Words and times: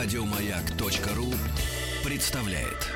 Радиомаяк.ру 0.00 1.26
представляет. 2.08 2.86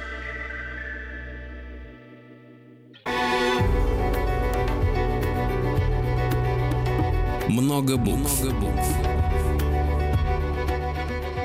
Много 7.49 7.97
букв. 7.97 8.45
Много 8.45 8.55
букв. 8.55 8.87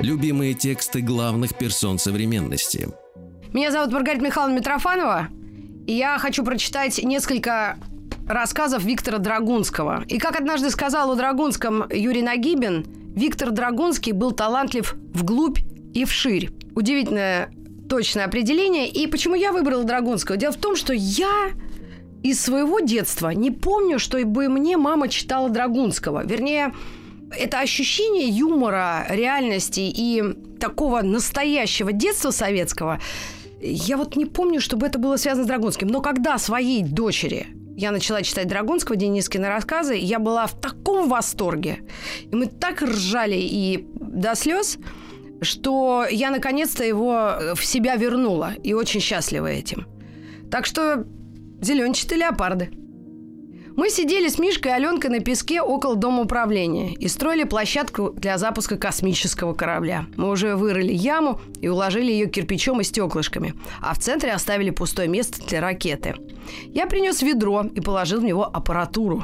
Любимые 0.01 0.53
тексты 0.53 1.01
главных 1.01 1.57
персон 1.57 1.97
современности. 1.97 2.89
Меня 3.51 3.71
зовут 3.71 3.91
Маргарита 3.91 4.23
Михайловна 4.23 4.59
Митрофанова, 4.59 5.29
и 5.87 5.93
я 5.93 6.19
хочу 6.19 6.45
прочитать 6.45 7.03
несколько 7.03 7.77
рассказов 8.27 8.83
Виктора 8.83 9.17
Драгунского. 9.17 10.03
И 10.07 10.19
как 10.19 10.35
однажды 10.35 10.69
сказал 10.69 11.11
о 11.11 11.15
Драгунском 11.15 11.85
Юрий 11.89 12.21
Нагибин, 12.21 12.85
Виктор 13.17 13.49
Драгунский 13.49 14.11
был 14.11 14.31
талантлив 14.31 14.95
вглубь 15.11 15.57
и 15.95 16.05
вширь. 16.05 16.51
Удивительное 16.75 17.49
точное 17.89 18.25
определение. 18.25 18.87
И 18.87 19.07
почему 19.07 19.33
я 19.33 19.51
выбрала 19.51 19.83
Драгунского? 19.83 20.37
Дело 20.37 20.53
в 20.53 20.57
том, 20.57 20.75
что 20.75 20.93
я 20.93 21.49
из 22.21 22.39
своего 22.39 22.79
детства 22.79 23.29
не 23.29 23.49
помню, 23.49 23.97
что 23.97 24.23
бы 24.23 24.49
мне 24.49 24.77
мама 24.77 25.09
читала 25.09 25.49
Драгунского. 25.49 26.23
Вернее, 26.27 26.75
это 27.31 27.59
ощущение 27.59 28.29
юмора, 28.29 29.07
реальности 29.09 29.79
и 29.81 30.23
такого 30.59 31.01
настоящего 31.01 31.91
детства 31.91 32.29
советского, 32.29 33.01
я 33.59 33.97
вот 33.97 34.15
не 34.15 34.25
помню, 34.25 34.61
чтобы 34.61 34.85
это 34.85 34.99
было 34.99 35.17
связано 35.17 35.45
с 35.45 35.47
Драгунским. 35.47 35.87
Но 35.87 36.01
когда 36.01 36.37
своей 36.37 36.83
дочери 36.83 37.47
я 37.77 37.91
начала 37.91 38.23
читать 38.23 38.47
Драгунского, 38.47 38.97
Денискина 38.97 39.49
рассказы, 39.49 39.95
я 39.95 40.17
была 40.17 40.47
в 40.47 40.59
таком 40.59 41.07
восторге. 41.07 41.77
И 42.31 42.35
мы 42.35 42.47
так 42.47 42.81
ржали 42.81 43.37
и 43.37 43.87
до 43.93 44.33
слез, 44.33 44.79
что 45.41 46.07
я 46.09 46.31
наконец-то 46.31 46.83
его 46.83 47.53
в 47.53 47.63
себя 47.63 47.95
вернула 47.95 48.53
и 48.63 48.73
очень 48.73 48.99
счастлива 48.99 49.45
этим. 49.45 49.85
Так 50.49 50.65
что 50.65 51.05
зеленчатые 51.61 52.21
леопарды. 52.21 52.71
Мы 53.77 53.91
сидели 53.91 54.27
с 54.27 54.39
Мишкой 54.39 54.71
и 54.71 54.73
Аленкой 54.73 55.11
на 55.11 55.19
песке 55.19 55.61
около 55.61 55.95
дома 55.95 56.23
управления 56.23 56.95
и 56.95 57.07
строили 57.07 57.43
площадку 57.43 58.09
для 58.09 58.39
запуска 58.39 58.75
космического 58.75 59.53
корабля. 59.53 60.07
Мы 60.15 60.31
уже 60.31 60.55
вырыли 60.55 60.91
яму 60.91 61.39
и 61.61 61.67
уложили 61.67 62.11
ее 62.11 62.25
кирпичом 62.25 62.81
и 62.81 62.83
стеклышками, 62.83 63.53
а 63.79 63.93
в 63.93 63.99
центре 63.99 64.31
оставили 64.31 64.71
пустое 64.71 65.07
место 65.07 65.45
для 65.47 65.61
ракеты. 65.61 66.15
Я 66.73 66.87
принес 66.87 67.21
ведро 67.21 67.65
и 67.71 67.79
положил 67.79 68.19
в 68.19 68.23
него 68.23 68.45
аппаратуру. 68.45 69.23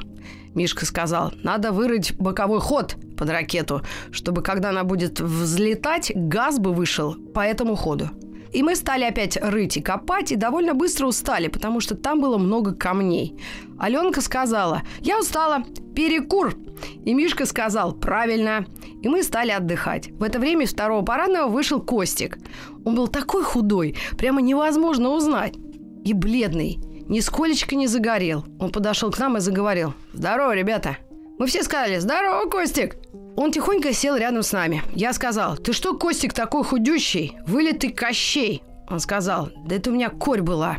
Мишка 0.53 0.85
сказал, 0.85 1.33
надо 1.41 1.71
вырыть 1.71 2.15
боковой 2.19 2.59
ход 2.59 2.95
под 3.17 3.29
ракету, 3.31 3.81
чтобы 4.11 4.43
когда 4.43 4.69
она 4.69 4.83
будет 4.83 5.19
взлетать, 5.19 6.11
газ 6.13 6.59
бы 6.59 6.73
вышел 6.73 7.15
по 7.15 7.39
этому 7.39 7.75
ходу. 7.75 8.11
И 8.53 8.61
мы 8.61 8.75
стали 8.75 9.03
опять 9.03 9.35
рыть 9.41 9.77
и 9.77 9.81
копать, 9.81 10.31
и 10.31 10.35
довольно 10.35 10.75
быстро 10.75 11.07
устали, 11.07 11.47
потому 11.47 11.79
что 11.79 11.95
там 11.95 12.21
было 12.21 12.37
много 12.37 12.73
камней. 12.75 13.35
Аленка 13.79 14.21
сказала, 14.21 14.83
я 15.01 15.19
устала, 15.19 15.63
перекур. 15.95 16.55
И 17.03 17.13
Мишка 17.13 17.45
сказал, 17.45 17.93
правильно. 17.93 18.65
И 19.01 19.09
мы 19.09 19.23
стали 19.23 19.51
отдыхать. 19.51 20.09
В 20.11 20.23
это 20.23 20.39
время 20.39 20.65
из 20.65 20.73
второго 20.73 21.03
парадного 21.03 21.49
вышел 21.49 21.81
Костик. 21.81 22.37
Он 22.85 22.95
был 22.95 23.07
такой 23.07 23.43
худой, 23.43 23.95
прямо 24.17 24.41
невозможно 24.41 25.09
узнать. 25.09 25.55
И 26.05 26.13
бледный, 26.13 26.77
нисколечко 27.07 27.75
не 27.75 27.87
загорел. 27.87 28.45
Он 28.59 28.71
подошел 28.71 29.11
к 29.11 29.17
нам 29.19 29.37
и 29.37 29.39
заговорил. 29.39 29.93
«Здорово, 30.13 30.53
ребята!» 30.53 30.97
Мы 31.39 31.47
все 31.47 31.63
сказали 31.63 31.97
«Здорово, 31.97 32.47
Костик!» 32.49 32.97
Он 33.35 33.51
тихонько 33.51 33.93
сел 33.93 34.15
рядом 34.15 34.43
с 34.43 34.51
нами. 34.51 34.83
Я 34.93 35.11
сказал, 35.13 35.57
ты 35.57 35.73
что, 35.73 35.97
Костик, 35.97 36.33
такой 36.33 36.63
худющий? 36.63 37.37
Вылитый 37.47 37.91
Кощей. 37.91 38.63
Он 38.89 38.99
сказал, 38.99 39.49
да 39.65 39.75
это 39.75 39.89
у 39.89 39.93
меня 39.93 40.09
корь 40.09 40.41
была. 40.41 40.77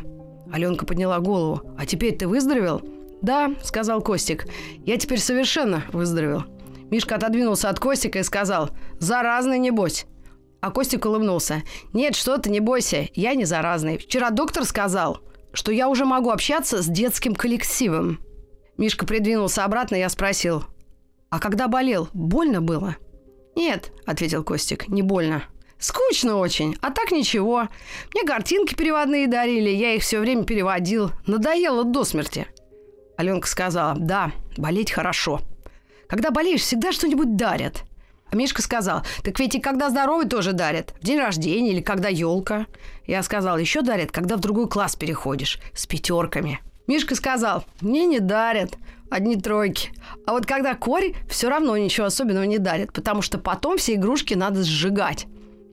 Аленка 0.53 0.87
подняла 0.87 1.19
голову. 1.19 1.63
А 1.77 1.85
теперь 1.85 2.17
ты 2.17 2.29
выздоровел? 2.29 2.81
Да, 3.23 3.55
сказал 3.63 4.03
Костик. 4.03 4.47
Я 4.85 4.97
теперь 4.99 5.19
совершенно 5.19 5.83
выздоровел. 5.93 6.45
Мишка 6.91 7.17
отодвинулся 7.17 7.71
от 7.71 7.81
Костика 7.81 8.21
и 8.21 8.23
сказал, 8.23 8.71
заразный 9.01 9.59
небось. 9.59 10.07
А 10.61 10.71
Костик 10.71 11.07
улыбнулся. 11.07 11.63
Нет, 11.93 12.15
что 12.15 12.39
ты, 12.39 12.51
не 12.51 12.61
бойся, 12.61 13.09
я 13.15 13.35
не 13.35 13.45
заразный. 13.45 13.99
Вчера 13.99 14.31
доктор 14.31 14.65
сказал, 14.65 15.19
что 15.53 15.73
я 15.73 15.89
уже 15.89 16.05
могу 16.05 16.31
общаться 16.31 16.83
с 16.83 16.87
детским 16.87 17.35
коллективом. 17.35 18.21
Мишка 18.77 19.07
придвинулся 19.07 19.65
обратно, 19.65 19.97
и 19.97 20.01
я 20.01 20.09
спросил, 20.09 20.65
а 21.35 21.41
когда 21.41 21.67
болел, 21.67 22.09
больно 22.13 22.63
было? 22.63 22.95
Нет, 23.57 23.91
ответил 24.07 24.45
Костик, 24.45 24.87
не 24.87 25.03
больно. 25.03 25.43
Скучно 25.81 26.37
очень, 26.37 26.77
а 26.81 26.93
так 26.93 27.11
ничего. 27.11 27.69
Мне 28.13 28.23
картинки 28.23 28.77
переводные 28.77 29.27
дарили, 29.27 29.69
я 29.69 29.95
их 29.95 30.03
все 30.05 30.21
время 30.21 30.45
переводил. 30.45 31.11
Надоело 31.27 31.83
до 31.83 32.05
смерти. 32.05 32.47
Аленка 33.17 33.49
сказала, 33.49 33.97
да, 33.99 34.31
болеть 34.57 34.93
хорошо. 34.93 35.41
Когда 36.09 36.31
болеешь, 36.31 36.61
всегда 36.61 36.93
что-нибудь 36.93 37.35
дарят. 37.35 37.83
А 38.31 38.37
Мишка 38.37 38.63
сказал, 38.63 39.03
так 39.25 39.41
ведь 39.41 39.57
и 39.57 39.61
когда 39.61 39.91
здоровый 39.91 40.29
тоже 40.29 40.53
дарят. 40.53 40.95
В 41.01 41.05
день 41.05 41.19
рождения 41.19 41.73
или 41.73 41.81
когда 41.81 42.11
елка. 42.11 42.67
Я 43.09 43.25
сказал, 43.25 43.59
еще 43.59 43.83
дарят, 43.83 44.13
когда 44.13 44.37
в 44.37 44.41
другой 44.41 44.69
класс 44.69 44.95
переходишь. 44.95 45.59
С 45.75 45.85
пятерками. 45.89 46.61
Мишка 46.87 47.15
сказал, 47.15 47.65
мне 47.81 48.07
не 48.07 48.21
дарят 48.21 48.77
одни 49.11 49.37
тройки. 49.37 49.91
А 50.27 50.33
вот 50.33 50.47
когда 50.47 50.75
корь, 50.75 51.15
все 51.29 51.49
равно 51.49 51.77
ничего 51.77 52.07
особенного 52.07 52.45
не 52.45 52.59
дарит, 52.59 52.93
потому 52.93 53.23
что 53.23 53.39
потом 53.39 53.79
все 53.79 53.95
игрушки 53.95 54.35
надо 54.35 54.63
сжигать. 54.63 55.27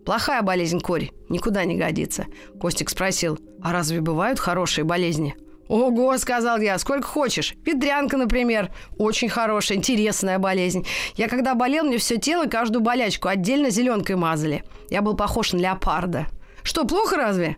Плохая 0.05 0.41
болезнь 0.41 0.79
кори, 0.79 1.11
никуда 1.29 1.63
не 1.66 1.77
годится. 1.77 2.25
Костик 2.59 2.89
спросил, 2.89 3.39
а 3.61 3.71
разве 3.71 4.01
бывают 4.01 4.39
хорошие 4.39 4.83
болезни? 4.83 5.35
Ого, 5.67 6.17
сказал 6.17 6.59
я, 6.59 6.77
сколько 6.79 7.07
хочешь. 7.07 7.55
Ветрянка, 7.66 8.17
например. 8.17 8.71
Очень 8.97 9.29
хорошая, 9.29 9.77
интересная 9.77 10.38
болезнь. 10.38 10.85
Я 11.16 11.29
когда 11.29 11.55
болел, 11.55 11.85
мне 11.85 11.97
все 11.97 12.17
тело, 12.17 12.45
каждую 12.45 12.81
болячку 12.81 13.29
отдельно 13.29 13.69
зеленкой 13.69 14.17
мазали. 14.17 14.66
Я 14.89 15.01
был 15.01 15.16
похож 15.16 15.53
на 15.53 15.59
леопарда. 15.59 16.27
Что, 16.63 16.83
плохо 16.83 17.16
разве? 17.16 17.55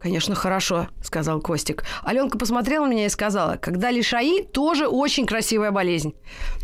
«Конечно, 0.00 0.36
хорошо»,— 0.36 0.88
сказал 1.02 1.40
Костик. 1.40 1.82
Аленка 2.02 2.38
посмотрела 2.38 2.86
на 2.86 2.92
меня 2.92 3.06
и 3.06 3.10
сказала, 3.10 3.56
«Когда 3.56 3.90
лишаи, 3.90 4.42
тоже 4.42 4.86
очень 4.86 5.26
красивая 5.26 5.72
болезнь». 5.72 6.14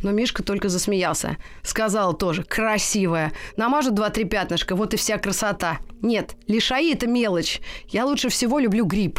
Но 0.02 0.12
Мишка 0.12 0.44
только 0.44 0.68
засмеялся. 0.68 1.36
Сказал 1.62 2.14
тоже, 2.14 2.44
«Красивая. 2.44 3.32
Намажут 3.56 3.94
два-три 3.94 4.24
пятнышка, 4.24 4.76
вот 4.76 4.94
и 4.94 4.96
вся 4.96 5.18
красота». 5.18 5.78
Нет, 6.00 6.36
лишаи– 6.46 6.92
это 6.94 7.08
мелочь. 7.08 7.60
Я 7.88 8.06
лучше 8.06 8.28
всего 8.28 8.58
люблю 8.60 8.84
гриб. 8.84 9.18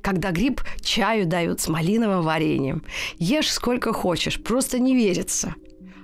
Когда 0.00 0.30
гриб 0.30 0.60
чаю 0.80 1.26
дают 1.26 1.60
с 1.60 1.68
малиновым 1.68 2.22
вареньем. 2.22 2.84
Ешь 3.18 3.52
сколько 3.52 3.92
хочешь, 3.92 4.40
просто 4.42 4.78
не 4.78 4.94
верится. 4.94 5.54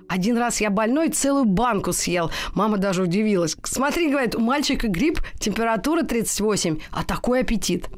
Один 0.09 0.39
раз 0.39 0.61
я 0.61 0.71
больной 0.71 1.09
целую 1.09 1.45
банку 1.45 1.93
съел. 1.93 2.31
Мама 2.55 2.79
даже 2.79 3.03
удивилась. 3.03 3.57
Смотри, 3.65 4.11
говорит, 4.11 4.35
у 4.35 4.41
мальчика 4.41 4.89
грипп, 4.89 5.21
температура 5.39 6.03
38, 6.03 6.79
а 6.93 7.05
такой 7.05 7.41
аппетит. 7.41 7.89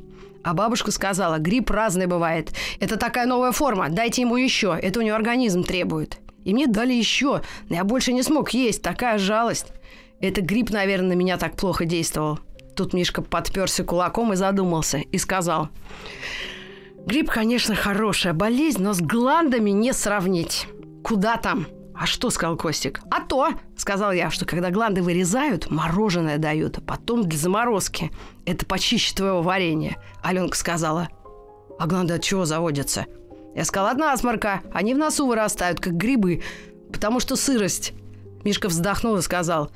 А 0.43 0.55
бабушка 0.55 0.91
сказала, 0.91 1.39
грипп 1.39 1.71
разный 1.71 2.07
бывает. 2.07 2.53
Это 2.81 2.97
такая 2.97 3.27
новая 3.27 3.53
форма, 3.53 3.89
дайте 3.91 4.23
ему 4.23 4.37
еще, 4.37 4.79
это 4.81 5.01
у 5.01 5.03
него 5.03 5.17
организм 5.17 5.63
требует. 5.63 6.19
И 6.45 6.55
мне 6.55 6.67
дали 6.67 6.95
еще, 6.95 7.43
но 7.69 7.77
я 7.77 7.85
больше 7.85 8.13
не 8.13 8.23
смог 8.23 8.51
есть, 8.51 8.81
такая 8.81 9.19
жалость. 9.19 9.67
Это 10.21 10.41
грипп, 10.41 10.71
наверное, 10.71 11.11
на 11.11 11.13
меня 11.13 11.37
так 11.37 11.57
плохо 11.57 11.85
действовал. 11.85 12.41
Тут 12.75 12.95
Мишка 12.95 13.23
подперся 13.23 13.85
кулаком 13.85 14.33
и 14.33 14.37
задумался, 14.37 14.99
и 14.99 15.19
сказал, 15.19 15.69
грипп, 17.05 17.29
конечно, 17.29 17.75
хорошая 17.75 18.33
болезнь, 18.33 18.83
но 18.83 18.95
с 18.95 19.01
гландами 19.01 19.71
не 19.71 19.93
сравнить. 19.93 20.67
Куда 21.03 21.37
там? 21.37 21.67
«А 21.99 22.07
что?»– 22.07 22.31
сказал 22.31 22.57
Костик. 22.57 23.01
«А 23.11 23.21
то!»– 23.21 23.49
сказал 23.77 24.13
я, 24.13 24.31
что 24.31 24.45
когда 24.45 24.71
гланды 24.71 25.03
вырезают, 25.03 25.69
мороженое 25.69 26.39
дают, 26.39 26.79
а 26.79 26.81
потом 26.81 27.25
для 27.29 27.39
заморозки. 27.39 28.13
Это 28.47 28.65
почище 28.65 29.15
твоего 29.15 29.43
варенья. 29.43 29.97
Аленка 30.23 30.57
сказала. 30.57 31.09
«А 31.79 31.87
гланды 31.87 32.15
от 32.15 32.23
чего 32.23 32.45
заводятся?» 32.45 33.07
Я 33.57 33.65
сказал, 33.65 33.89
от 33.89 33.99
насморка. 33.99 34.61
Они 34.73 34.95
в 34.95 34.99
носу 34.99 35.27
вырастают, 35.27 35.81
как 35.81 35.95
грибы, 35.95 36.45
потому 36.93 37.19
что 37.19 37.35
сырость. 37.35 37.93
Мишка 38.45 38.69
вздохнул 38.69 39.17
и 39.17 39.23
сказал, 39.23 39.73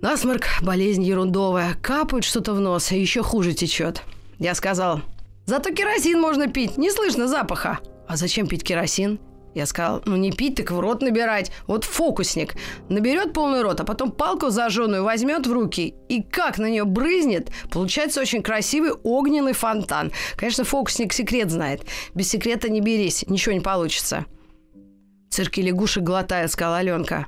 насморк– 0.00 0.44
болезнь 0.62 1.02
ерундовая. 1.02 1.74
Капает 1.82 2.22
что-то 2.22 2.52
в 2.54 2.60
нос, 2.60 2.92
и 2.92 3.00
еще 3.00 3.24
хуже 3.24 3.52
течет. 3.52 4.02
Я 4.38 4.54
сказал, 4.54 5.00
зато 5.44 5.74
керосин 5.74 6.20
можно 6.20 6.46
пить, 6.46 6.78
не 6.78 6.92
слышно 6.92 7.26
запаха. 7.26 7.80
А 8.06 8.16
зачем 8.16 8.46
пить 8.46 8.62
керосин? 8.62 9.18
Я 9.58 9.66
сказал, 9.66 10.02
ну 10.04 10.14
не 10.14 10.30
пить, 10.30 10.54
так 10.54 10.70
в 10.70 10.78
рот 10.78 11.02
набирать. 11.02 11.50
Вот 11.66 11.82
фокусник. 11.82 12.54
Наберет 12.88 13.32
полный 13.32 13.60
рот, 13.60 13.80
а 13.80 13.84
потом 13.84 14.12
палку 14.12 14.50
зажженную 14.50 15.02
возьмет 15.02 15.48
в 15.48 15.52
руки 15.52 15.96
и 16.08 16.22
как 16.22 16.58
на 16.58 16.70
нее 16.70 16.84
брызнет, 16.84 17.50
получается 17.68 18.20
очень 18.20 18.40
красивый 18.40 18.92
огненный 18.92 19.54
фонтан. 19.54 20.12
Конечно, 20.36 20.62
фокусник 20.62 21.12
секрет 21.12 21.50
знает. 21.50 21.82
Без 22.14 22.28
секрета 22.28 22.68
не 22.68 22.80
берись, 22.80 23.24
ничего 23.26 23.52
не 23.52 23.60
получится. 23.60 24.26
Цирки 25.28 25.60
лягушек 25.60 26.04
глотает, 26.04 26.52
сказала 26.52 26.76
Аленка. 26.76 27.26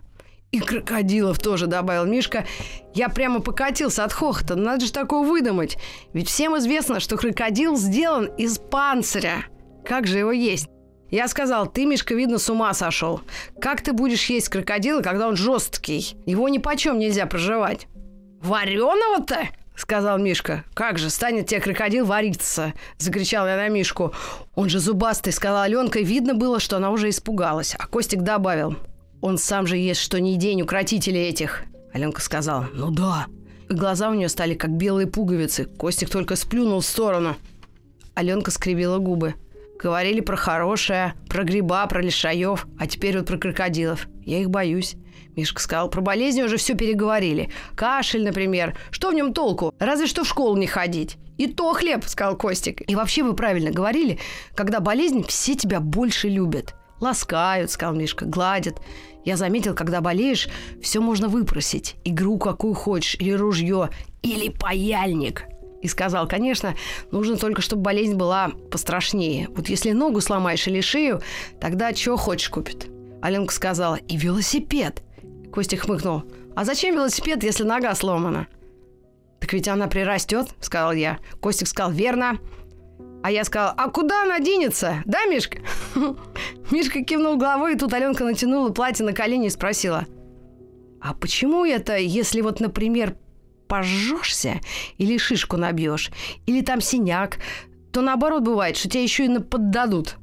И 0.52 0.60
крокодилов 0.60 1.40
тоже 1.40 1.66
добавил 1.66 2.04
Мишка. 2.04 2.46
Я 2.94 3.08
прямо 3.08 3.40
покатился 3.40 4.04
от 4.04 4.12
хохота. 4.12 4.54
Надо 4.54 4.86
же 4.86 4.92
такое 4.92 5.26
выдумать. 5.26 5.78
Ведь 6.12 6.28
всем 6.28 6.56
известно, 6.58 7.00
что 7.00 7.16
крокодил 7.16 7.76
сделан 7.76 8.26
из 8.36 8.58
панциря. 8.58 9.46
Как 9.84 10.06
же 10.06 10.18
его 10.18 10.30
есть? 10.30 10.68
Я 11.10 11.28
сказал, 11.28 11.66
ты, 11.66 11.86
Мишка, 11.86 12.14
видно, 12.14 12.38
с 12.38 12.48
ума 12.48 12.72
сошел. 12.74 13.20
Как 13.60 13.82
ты 13.82 13.92
будешь 13.92 14.26
есть 14.26 14.48
крокодила, 14.48 15.02
когда 15.02 15.28
он 15.28 15.36
жесткий? 15.36 16.16
Его 16.26 16.48
ни 16.48 16.58
почем 16.58 16.98
нельзя 16.98 17.26
проживать. 17.26 17.86
Вареного-то? 18.42 19.48
сказал 19.80 20.18
Мишка. 20.18 20.64
«Как 20.74 20.98
же, 20.98 21.10
станет 21.10 21.46
тебе 21.46 21.60
крокодил 21.60 22.04
вариться!»– 22.04 22.74
закричал 22.98 23.48
я 23.48 23.56
на 23.56 23.68
Мишку. 23.68 24.12
«Он 24.54 24.68
же 24.68 24.78
зубастый!»– 24.78 25.32
сказала 25.32 25.64
Аленка, 25.64 26.00
видно 26.00 26.34
было, 26.34 26.60
что 26.60 26.76
она 26.76 26.90
уже 26.90 27.08
испугалась. 27.08 27.74
А 27.78 27.86
Костик 27.86 28.20
добавил. 28.20 28.76
«Он 29.22 29.38
сам 29.38 29.66
же 29.66 29.78
ест 29.78 30.00
что 30.02 30.20
ни 30.20 30.34
день 30.34 30.62
укротителей 30.62 31.28
этих!» 31.28 31.62
Аленка 31.92 32.20
сказала. 32.20 32.68
«Ну 32.74 32.90
да!» 32.90 33.26
и 33.68 33.74
Глаза 33.74 34.10
у 34.10 34.14
нее 34.14 34.28
стали 34.28 34.54
как 34.54 34.70
белые 34.70 35.06
пуговицы. 35.06 35.64
Костик 35.64 36.10
только 36.10 36.36
сплюнул 36.36 36.80
в 36.80 36.86
сторону. 36.86 37.36
Аленка 38.14 38.50
скривила 38.50 38.98
губы. 38.98 39.34
Говорили 39.82 40.20
про 40.20 40.36
хорошее, 40.36 41.14
про 41.28 41.42
гриба, 41.42 41.86
про 41.86 42.02
лишаев, 42.02 42.66
а 42.78 42.86
теперь 42.86 43.16
вот 43.16 43.26
про 43.26 43.38
крокодилов. 43.38 44.08
Я 44.26 44.40
их 44.40 44.50
боюсь. 44.50 44.96
Мишка 45.36 45.62
сказал, 45.62 45.88
про 45.88 46.02
болезни 46.02 46.42
уже 46.42 46.58
все 46.58 46.74
переговорили. 46.74 47.50
Кашель, 47.76 48.22
например. 48.22 48.76
Что 48.90 49.10
в 49.10 49.14
нем 49.14 49.32
толку? 49.32 49.74
Разве 49.78 50.06
что 50.06 50.24
в 50.24 50.28
школу 50.28 50.56
не 50.56 50.66
ходить. 50.66 51.16
И 51.38 51.46
то 51.46 51.72
хлеб, 51.72 52.04
сказал 52.06 52.36
Костик. 52.36 52.82
И 52.90 52.94
вообще 52.94 53.22
вы 53.22 53.34
правильно 53.34 53.70
говорили, 53.70 54.18
когда 54.54 54.80
болезнь, 54.80 55.24
все 55.26 55.54
тебя 55.54 55.80
больше 55.80 56.28
любят. 56.28 56.74
Ласкают, 57.00 57.70
сказал 57.70 57.94
Мишка, 57.94 58.26
гладят. 58.26 58.82
Я 59.24 59.38
заметил, 59.38 59.74
когда 59.74 60.02
болеешь, 60.02 60.48
все 60.82 61.00
можно 61.00 61.28
выпросить. 61.28 61.96
Игру 62.04 62.36
какую 62.36 62.74
хочешь, 62.74 63.14
или 63.14 63.32
ружье, 63.32 63.88
или 64.20 64.50
паяльник. 64.50 65.44
И 65.82 65.88
сказал, 65.88 66.28
конечно, 66.28 66.74
нужно 67.10 67.36
только, 67.36 67.62
чтобы 67.62 67.82
болезнь 67.82 68.14
была 68.14 68.50
пострашнее. 68.70 69.48
Вот 69.50 69.68
если 69.68 69.92
ногу 69.92 70.20
сломаешь 70.20 70.66
или 70.66 70.80
шею, 70.80 71.22
тогда 71.60 71.94
что 71.94 72.16
хочешь 72.16 72.50
купит. 72.50 72.88
Аленка 73.22 73.52
сказала, 73.52 73.96
и 73.96 74.16
велосипед. 74.16 75.02
Костик 75.52 75.80
хмыкнул. 75.80 76.24
А 76.54 76.64
зачем 76.64 76.94
велосипед, 76.94 77.42
если 77.42 77.64
нога 77.64 77.94
сломана? 77.94 78.46
Так 79.40 79.52
ведь 79.52 79.68
она 79.68 79.86
прирастет, 79.86 80.48
сказал 80.60 80.92
я. 80.92 81.18
Костик 81.40 81.66
сказал, 81.66 81.92
верно. 81.92 82.38
А 83.22 83.30
я 83.30 83.44
сказал, 83.44 83.74
а 83.76 83.90
куда 83.90 84.22
она 84.22 84.40
денется? 84.40 85.02
Да, 85.04 85.24
Мишка? 85.26 85.58
Мишка 86.70 87.04
кивнул 87.04 87.36
головой, 87.36 87.74
и 87.74 87.76
тут 87.76 87.92
Аленка 87.92 88.24
натянула 88.24 88.70
платье 88.70 89.04
на 89.04 89.12
колени 89.12 89.46
и 89.46 89.50
спросила. 89.50 90.06
А 91.00 91.14
почему 91.14 91.64
это, 91.64 91.96
если 91.96 92.40
вот, 92.40 92.60
например, 92.60 93.16
пожжешься 93.70 94.60
или 94.98 95.16
шишку 95.16 95.56
набьешь, 95.56 96.10
или 96.44 96.60
там 96.60 96.80
синяк, 96.80 97.38
то 97.92 98.02
наоборот 98.02 98.42
бывает, 98.42 98.76
что 98.76 98.90
тебя 98.90 99.02
еще 99.02 99.24
и 99.24 99.38
поддадут. 99.38 100.16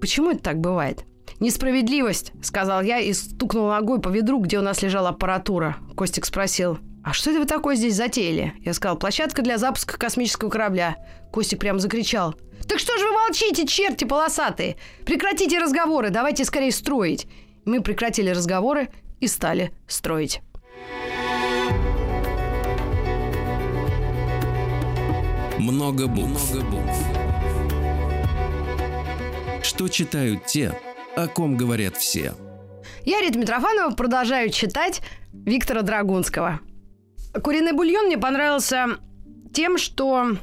Почему 0.00 0.30
это 0.30 0.40
так 0.40 0.60
бывает? 0.60 1.04
«Несправедливость»,— 1.40 2.32
сказал 2.42 2.82
я 2.82 2.98
и 2.98 3.12
стукнул 3.12 3.68
ногой 3.68 4.00
по 4.00 4.08
ведру, 4.08 4.40
где 4.40 4.58
у 4.58 4.62
нас 4.62 4.82
лежала 4.82 5.10
аппаратура. 5.10 5.76
Костик 5.96 6.24
спросил, 6.24 6.78
«А 7.04 7.12
что 7.12 7.30
это 7.30 7.40
вы 7.40 7.46
такое 7.46 7.76
здесь 7.76 7.94
затеяли?» 7.94 8.54
Я 8.64 8.74
сказал, 8.74 8.98
«Площадка 8.98 9.42
для 9.42 9.58
запуска 9.58 9.98
космического 9.98 10.50
корабля». 10.50 10.96
Костик 11.30 11.60
прям 11.60 11.78
закричал, 11.78 12.34
«Так 12.66 12.80
что 12.80 12.96
же 12.98 13.04
вы 13.04 13.12
молчите, 13.12 13.66
черти 13.66 14.04
полосатые? 14.04 14.76
Прекратите 15.04 15.58
разговоры, 15.58 16.10
давайте 16.10 16.44
скорее 16.44 16.72
строить». 16.72 17.28
Мы 17.64 17.82
прекратили 17.82 18.30
разговоры 18.30 18.88
и 19.20 19.28
стали 19.28 19.72
строить. 19.86 20.40
Много 25.58 26.06
букв. 26.06 26.54
Много 26.54 26.66
букв. 26.70 26.96
Что 29.62 29.88
читают 29.88 30.46
те, 30.46 30.72
о 31.16 31.26
ком 31.26 31.56
говорят 31.56 31.96
все? 31.96 32.34
Я, 33.04 33.20
Рита 33.20 33.38
Митрофанова, 33.38 33.92
продолжаю 33.94 34.50
читать 34.50 35.02
Виктора 35.32 35.82
Драгунского. 35.82 36.60
Куриный 37.42 37.72
бульон 37.72 38.06
мне 38.06 38.18
понравился 38.18 38.86
тем, 39.52 39.78
что 39.78 40.36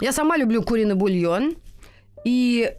я 0.00 0.10
сама 0.12 0.38
люблю 0.38 0.62
куриный 0.62 0.94
бульон. 0.94 1.56
И 2.24 2.72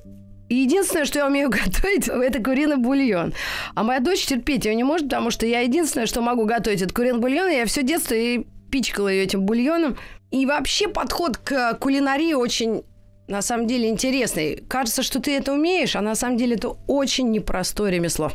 единственное, 0.50 1.06
что 1.06 1.20
я 1.20 1.28
умею 1.28 1.50
готовить, 1.52 2.08
это 2.08 2.44
куриный 2.44 2.78
бульон. 2.78 3.34
А 3.76 3.84
моя 3.84 4.00
дочь 4.00 4.26
терпеть 4.26 4.66
его 4.66 4.76
не 4.76 4.84
может, 4.84 5.10
потому 5.10 5.30
что 5.30 5.46
я 5.46 5.60
единственное, 5.60 6.08
что 6.08 6.22
могу 6.22 6.46
готовить, 6.46 6.82
это 6.82 6.94
куриный 6.94 7.20
бульон. 7.20 7.52
И 7.52 7.56
я 7.56 7.66
все 7.68 7.84
детство 7.84 8.16
и 8.16 8.46
пичкала 8.72 9.10
ее 9.10 9.24
этим 9.24 9.46
бульоном. 9.46 9.96
И 10.36 10.46
вообще 10.46 10.90
подход 10.90 11.38
к 11.38 11.76
кулинарии 11.76 12.34
очень 12.34 12.84
на 13.30 13.42
самом 13.42 13.68
деле 13.68 13.88
интересный. 13.88 14.66
Кажется, 14.68 15.02
что 15.02 15.22
ты 15.22 15.34
это 15.34 15.54
умеешь, 15.54 15.96
а 15.96 16.02
на 16.02 16.14
самом 16.14 16.36
деле 16.36 16.58
это 16.58 16.76
очень 16.88 17.32
непростое 17.32 17.94
ремесло. 17.94 18.34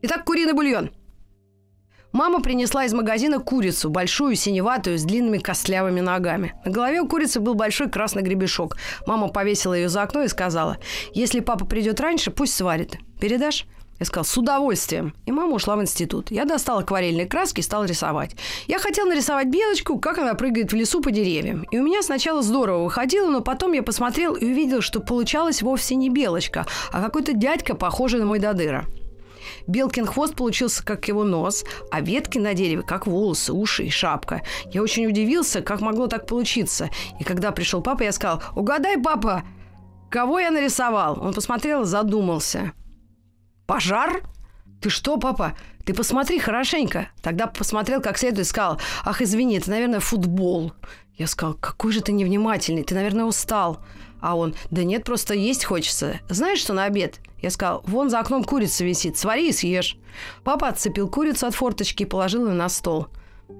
Итак, 0.00 0.24
куриный 0.24 0.54
бульон. 0.54 0.90
Мама 2.12 2.40
принесла 2.40 2.86
из 2.86 2.94
магазина 2.94 3.38
курицу, 3.38 3.90
большую, 3.90 4.34
синеватую, 4.34 4.98
с 4.98 5.02
длинными 5.02 5.36
костлявыми 5.36 6.00
ногами. 6.00 6.54
На 6.64 6.70
голове 6.70 7.02
у 7.02 7.06
курицы 7.06 7.38
был 7.38 7.52
большой 7.52 7.90
красный 7.90 8.22
гребешок. 8.22 8.78
Мама 9.06 9.28
повесила 9.28 9.74
ее 9.74 9.90
за 9.90 10.00
окно 10.00 10.22
и 10.22 10.28
сказала, 10.28 10.78
если 11.12 11.40
папа 11.40 11.66
придет 11.66 12.00
раньше, 12.00 12.30
пусть 12.30 12.54
сварит. 12.54 12.96
Передашь? 13.20 13.66
Я 13.98 14.06
сказал, 14.06 14.24
с 14.24 14.36
удовольствием. 14.36 15.14
И 15.26 15.32
мама 15.32 15.54
ушла 15.54 15.76
в 15.76 15.82
институт. 15.82 16.30
Я 16.30 16.44
достал 16.44 16.78
акварельные 16.78 17.26
краски 17.26 17.60
и 17.60 17.62
стал 17.62 17.84
рисовать. 17.84 18.36
Я 18.66 18.78
хотел 18.78 19.06
нарисовать 19.06 19.48
белочку, 19.48 19.98
как 19.98 20.18
она 20.18 20.34
прыгает 20.34 20.72
в 20.72 20.76
лесу 20.76 21.00
по 21.00 21.10
деревьям. 21.10 21.64
И 21.70 21.78
у 21.78 21.82
меня 21.82 22.02
сначала 22.02 22.42
здорово 22.42 22.84
выходило, 22.84 23.28
но 23.30 23.40
потом 23.40 23.72
я 23.72 23.82
посмотрел 23.82 24.34
и 24.34 24.44
увидел, 24.44 24.80
что 24.82 25.00
получалась 25.00 25.62
вовсе 25.62 25.96
не 25.96 26.10
белочка, 26.10 26.66
а 26.92 27.02
какой-то 27.02 27.32
дядька, 27.32 27.74
похожий 27.74 28.20
на 28.20 28.26
мой 28.26 28.38
додыра. 28.38 28.86
Белкин 29.66 30.06
хвост 30.06 30.34
получился 30.34 30.84
как 30.84 31.08
его 31.08 31.24
нос, 31.24 31.64
а 31.90 32.00
ветки 32.00 32.38
на 32.38 32.54
дереве 32.54 32.82
как 32.82 33.06
волосы, 33.06 33.52
уши 33.52 33.84
и 33.84 33.90
шапка. 33.90 34.42
Я 34.72 34.82
очень 34.82 35.06
удивился, 35.06 35.60
как 35.60 35.80
могло 35.80 36.06
так 36.06 36.26
получиться. 36.26 36.90
И 37.18 37.24
когда 37.24 37.50
пришел 37.50 37.82
папа, 37.82 38.02
я 38.02 38.12
сказал, 38.12 38.42
угадай, 38.54 38.98
папа, 38.98 39.42
кого 40.10 40.38
я 40.38 40.50
нарисовал? 40.50 41.18
Он 41.20 41.34
посмотрел, 41.34 41.84
задумался. 41.84 42.72
Пожар? 43.68 44.22
Ты 44.80 44.88
что, 44.88 45.18
папа? 45.18 45.54
Ты 45.84 45.92
посмотри 45.92 46.38
хорошенько. 46.38 47.10
Тогда 47.20 47.46
посмотрел 47.46 48.00
как 48.00 48.16
следует 48.16 48.46
сказал, 48.46 48.80
ах, 49.04 49.20
извини, 49.20 49.58
это, 49.58 49.68
наверное, 49.68 50.00
футбол. 50.00 50.72
Я 51.18 51.26
сказал, 51.26 51.52
какой 51.52 51.92
же 51.92 52.00
ты 52.00 52.12
невнимательный, 52.12 52.82
ты, 52.82 52.94
наверное, 52.94 53.26
устал. 53.26 53.80
А 54.22 54.36
он, 54.38 54.54
да 54.70 54.84
нет, 54.84 55.04
просто 55.04 55.34
есть 55.34 55.66
хочется. 55.66 56.18
Знаешь, 56.30 56.60
что 56.60 56.72
на 56.72 56.84
обед? 56.84 57.20
Я 57.42 57.50
сказал, 57.50 57.82
вон 57.86 58.08
за 58.08 58.20
окном 58.20 58.42
курица 58.42 58.86
висит, 58.86 59.18
свари 59.18 59.50
и 59.50 59.52
съешь. 59.52 59.98
Папа 60.44 60.68
отцепил 60.68 61.10
курицу 61.10 61.46
от 61.46 61.54
форточки 61.54 62.04
и 62.04 62.06
положил 62.06 62.46
ее 62.46 62.54
на 62.54 62.70
стол. 62.70 63.08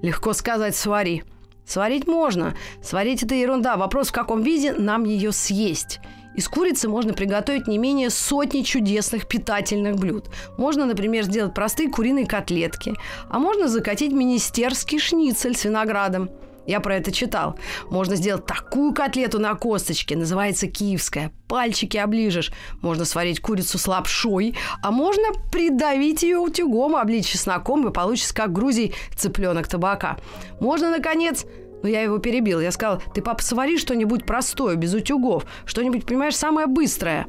Легко 0.00 0.32
сказать 0.32 0.74
«свари». 0.74 1.22
Сварить 1.66 2.06
можно. 2.06 2.56
Сварить– 2.82 3.22
это 3.24 3.34
ерунда. 3.34 3.76
Вопрос, 3.76 4.08
в 4.08 4.12
каком 4.12 4.42
виде 4.42 4.72
нам 4.72 5.04
ее 5.04 5.32
съесть. 5.32 6.00
Из 6.38 6.46
курицы 6.46 6.88
можно 6.88 7.14
приготовить 7.14 7.66
не 7.66 7.78
менее 7.78 8.10
сотни 8.10 8.62
чудесных 8.62 9.26
питательных 9.26 9.96
блюд. 9.96 10.26
Можно, 10.56 10.86
например, 10.86 11.24
сделать 11.24 11.52
простые 11.52 11.90
куриные 11.90 12.28
котлетки, 12.28 12.94
а 13.28 13.40
можно 13.40 13.66
закатить 13.66 14.12
министерский 14.12 15.00
шницель 15.00 15.56
с 15.56 15.64
виноградом. 15.64 16.30
Я 16.64 16.78
про 16.78 16.94
это 16.94 17.10
читал. 17.10 17.58
Можно 17.90 18.14
сделать 18.14 18.46
такую 18.46 18.94
котлету 18.94 19.40
на 19.40 19.56
косточке, 19.56 20.14
называется 20.14 20.68
киевская. 20.68 21.32
Пальчики 21.48 21.96
оближешь. 21.96 22.52
Можно 22.82 23.04
сварить 23.04 23.40
курицу 23.40 23.76
с 23.76 23.88
лапшой, 23.88 24.54
а 24.80 24.92
можно 24.92 25.32
придавить 25.50 26.22
ее 26.22 26.38
утюгом, 26.38 26.94
облить 26.94 27.26
чесноком, 27.26 27.88
и 27.88 27.92
получится, 27.92 28.32
как 28.32 28.50
в 28.50 28.52
Грузии, 28.52 28.94
цыпленок 29.16 29.66
табака. 29.66 30.18
Можно, 30.60 30.90
наконец, 30.90 31.46
но 31.82 31.88
я 31.88 32.02
его 32.02 32.18
перебил. 32.18 32.60
Я 32.60 32.72
сказал, 32.72 33.02
ты, 33.14 33.22
папа, 33.22 33.42
свари 33.42 33.78
что-нибудь 33.78 34.26
простое, 34.26 34.76
без 34.76 34.94
утюгов. 34.94 35.44
Что-нибудь, 35.64 36.06
понимаешь, 36.06 36.36
самое 36.36 36.66
быстрое. 36.66 37.26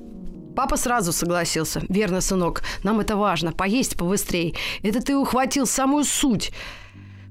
Папа 0.56 0.76
сразу 0.76 1.12
согласился. 1.12 1.82
Верно, 1.90 2.22
сынок, 2.22 2.64
нам 2.84 3.00
это 3.00 3.16
важно. 3.16 3.52
Поесть 3.52 3.98
побыстрее. 3.98 4.56
Это 4.84 5.02
ты 5.02 5.16
ухватил 5.16 5.66
самую 5.66 6.04
суть. 6.04 6.52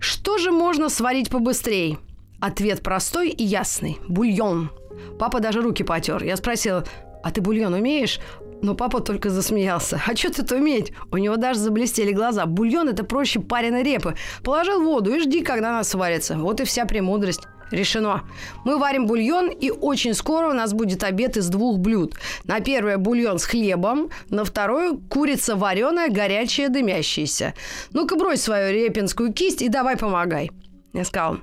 Что 0.01 0.39
же 0.39 0.51
можно 0.51 0.89
сварить 0.89 1.29
побыстрее? 1.29 1.99
Ответ 2.41 2.83
простой 2.83 3.31
и 3.31 3.45
ясный. 3.45 3.99
Бульон. 4.09 4.71
Папа 5.19 5.41
даже 5.41 5.61
руки 5.61 5.83
потер. 5.83 6.23
Я 6.23 6.37
спросила, 6.37 6.85
а 7.23 7.31
ты 7.31 7.41
бульон 7.41 7.75
умеешь? 7.75 8.21
Но 8.63 8.75
папа 8.75 9.01
только 9.01 9.31
засмеялся. 9.31 10.01
А 10.07 10.17
что 10.17 10.33
тут 10.33 10.53
уметь? 10.53 10.93
У 11.11 11.17
него 11.17 11.37
даже 11.37 11.61
заблестели 11.61 12.13
глаза. 12.13 12.47
Бульон– 12.47 12.89
это 12.91 13.05
проще 13.05 13.41
пареной 13.41 13.83
репы. 13.83 14.15
Положил 14.43 14.83
воду 14.83 15.15
и 15.15 15.21
жди, 15.21 15.43
когда 15.43 15.71
она 15.71 15.85
сварится. 15.85 16.37
Вот 16.37 16.61
и 16.61 16.65
вся 16.65 16.85
премудрость. 16.85 17.43
Решено. 17.71 18.23
Мы 18.65 18.79
варим 18.79 19.07
бульон, 19.07 19.51
и 19.51 19.71
очень 19.71 20.15
скоро 20.15 20.49
у 20.49 20.55
нас 20.55 20.73
будет 20.73 21.05
обед 21.05 21.37
из 21.37 21.49
двух 21.49 21.79
блюд. 21.79 22.15
На 22.45 22.61
первое 22.61 22.97
бульон 22.97 23.39
с 23.39 23.45
хлебом, 23.45 24.09
на 24.31 24.45
второе 24.45 24.97
курица 25.11 25.55
вареная, 25.55 26.09
горячая, 26.09 26.71
дымящаяся. 26.71 27.53
Ну-ка 27.93 28.17
брось 28.17 28.41
свою 28.41 28.73
репинскую 28.73 29.35
кисть 29.35 29.61
и 29.61 29.69
давай 29.69 29.99
помогай. 29.99 30.51
Я 30.95 31.05
сказал, 31.05 31.39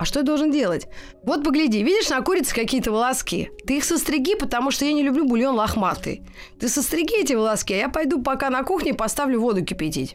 а 0.00 0.06
что 0.06 0.20
я 0.20 0.24
должен 0.24 0.50
делать? 0.50 0.88
Вот 1.24 1.44
погляди, 1.44 1.82
видишь 1.82 2.08
на 2.08 2.22
курице 2.22 2.54
какие-то 2.54 2.90
волоски? 2.90 3.50
Ты 3.66 3.76
их 3.76 3.84
состриги, 3.84 4.34
потому 4.34 4.70
что 4.70 4.86
я 4.86 4.94
не 4.94 5.02
люблю 5.02 5.26
бульон 5.26 5.54
лохматый. 5.54 6.22
Ты 6.58 6.70
состриги 6.70 7.20
эти 7.20 7.34
волоски, 7.34 7.74
а 7.74 7.76
я 7.76 7.88
пойду 7.90 8.22
пока 8.22 8.48
на 8.48 8.62
кухне 8.62 8.94
поставлю 8.94 9.42
воду 9.42 9.62
кипятить. 9.62 10.14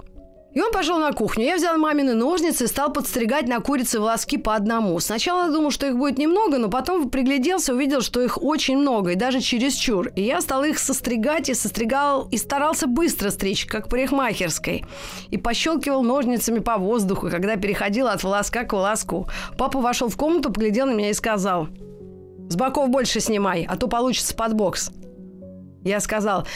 И 0.56 0.62
он 0.62 0.72
пошел 0.72 0.98
на 1.00 1.12
кухню. 1.12 1.44
Я 1.44 1.58
взял 1.58 1.78
мамины 1.78 2.14
ножницы 2.14 2.64
и 2.64 2.68
стал 2.68 2.92
подстригать 2.92 3.46
на 3.46 3.60
курице 3.60 4.00
волоски 4.00 4.38
по 4.38 4.56
одному. 4.56 4.98
Сначала 5.02 5.52
думал, 5.52 5.70
что 5.70 5.86
их 5.86 5.98
будет 5.98 6.18
немного, 6.18 6.58
но 6.58 6.70
потом 6.70 7.10
пригляделся, 7.10 7.74
увидел, 7.74 8.00
что 8.00 8.22
их 8.22 8.42
очень 8.42 8.78
много, 8.78 9.12
и 9.12 9.16
даже 9.16 9.42
чересчур. 9.42 10.08
И 10.16 10.24
я 10.24 10.40
стал 10.40 10.64
их 10.64 10.80
состригать 10.80 11.50
и 11.50 11.54
состригал, 11.54 12.30
и 12.32 12.38
старался 12.38 12.88
быстро 12.88 13.32
стричь, 13.32 13.66
как 13.66 13.90
парикмахерской. 13.90 14.86
И 15.30 15.38
пощелкивал 15.38 16.04
ножницами 16.04 16.60
по 16.60 16.78
воздуху, 16.78 17.30
когда 17.30 17.58
переходил 17.58 18.08
от 18.08 18.24
волоска 18.24 18.64
к 18.64 18.72
волоску. 18.72 19.28
Папа 19.58 19.82
вошел 19.82 20.08
в 20.08 20.16
комнату, 20.16 20.54
поглядел 20.54 20.86
на 20.86 20.94
меня 20.94 21.10
и 21.10 21.14
сказал, 21.14 21.68
«С 22.48 22.56
боков 22.56 22.88
больше 22.90 23.20
снимай, 23.20 23.68
а 23.70 23.76
то 23.76 23.90
получится 23.90 24.34
подбокс». 24.34 24.90
Я 25.84 26.00
сказал, 26.00 26.48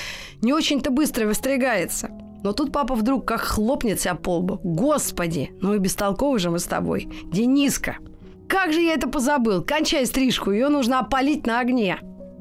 «Не 0.41 0.53
очень-то 0.53 0.89
быстро 0.89 1.25
выстригается». 1.25 2.10
Но 2.43 2.53
тут 2.53 2.72
папа 2.72 2.96
вдруг 2.96 3.25
как 3.25 3.41
хлопнет 3.41 4.00
себя 4.00 4.15
по 4.15 4.38
лбу. 4.38 4.60
Господи, 4.63 5.51
ну 5.62 5.74
и 5.74 5.79
бестолковый 5.79 6.39
же 6.39 6.50
мы 6.50 6.60
с 6.60 6.65
тобой. 6.65 7.10
Дениска, 7.25 7.98
как 8.48 8.74
же 8.74 8.81
я 8.81 8.93
это 8.93 9.08
позабыл? 9.08 9.63
Кончай 9.63 10.05
стрижку, 10.05 10.51
ее 10.51 10.69
нужно 10.69 11.00
опалить 11.00 11.46
на 11.46 11.60
огне. 11.60 12.00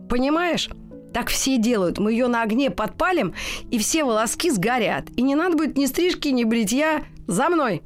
Понимаешь? 0.08 0.70
Так 1.12 1.28
все 1.28 1.58
делают. 1.58 1.98
Мы 1.98 2.12
ее 2.12 2.28
на 2.28 2.42
огне 2.42 2.70
подпалим, 2.70 3.34
и 3.70 3.78
все 3.78 4.04
волоски 4.04 4.50
сгорят. 4.50 5.04
И 5.16 5.22
не 5.22 5.34
надо 5.34 5.56
будет 5.56 5.76
ни 5.76 5.86
стрижки, 5.86 6.28
ни 6.28 6.44
бритья. 6.44 7.04
За 7.26 7.48
мной. 7.48 7.82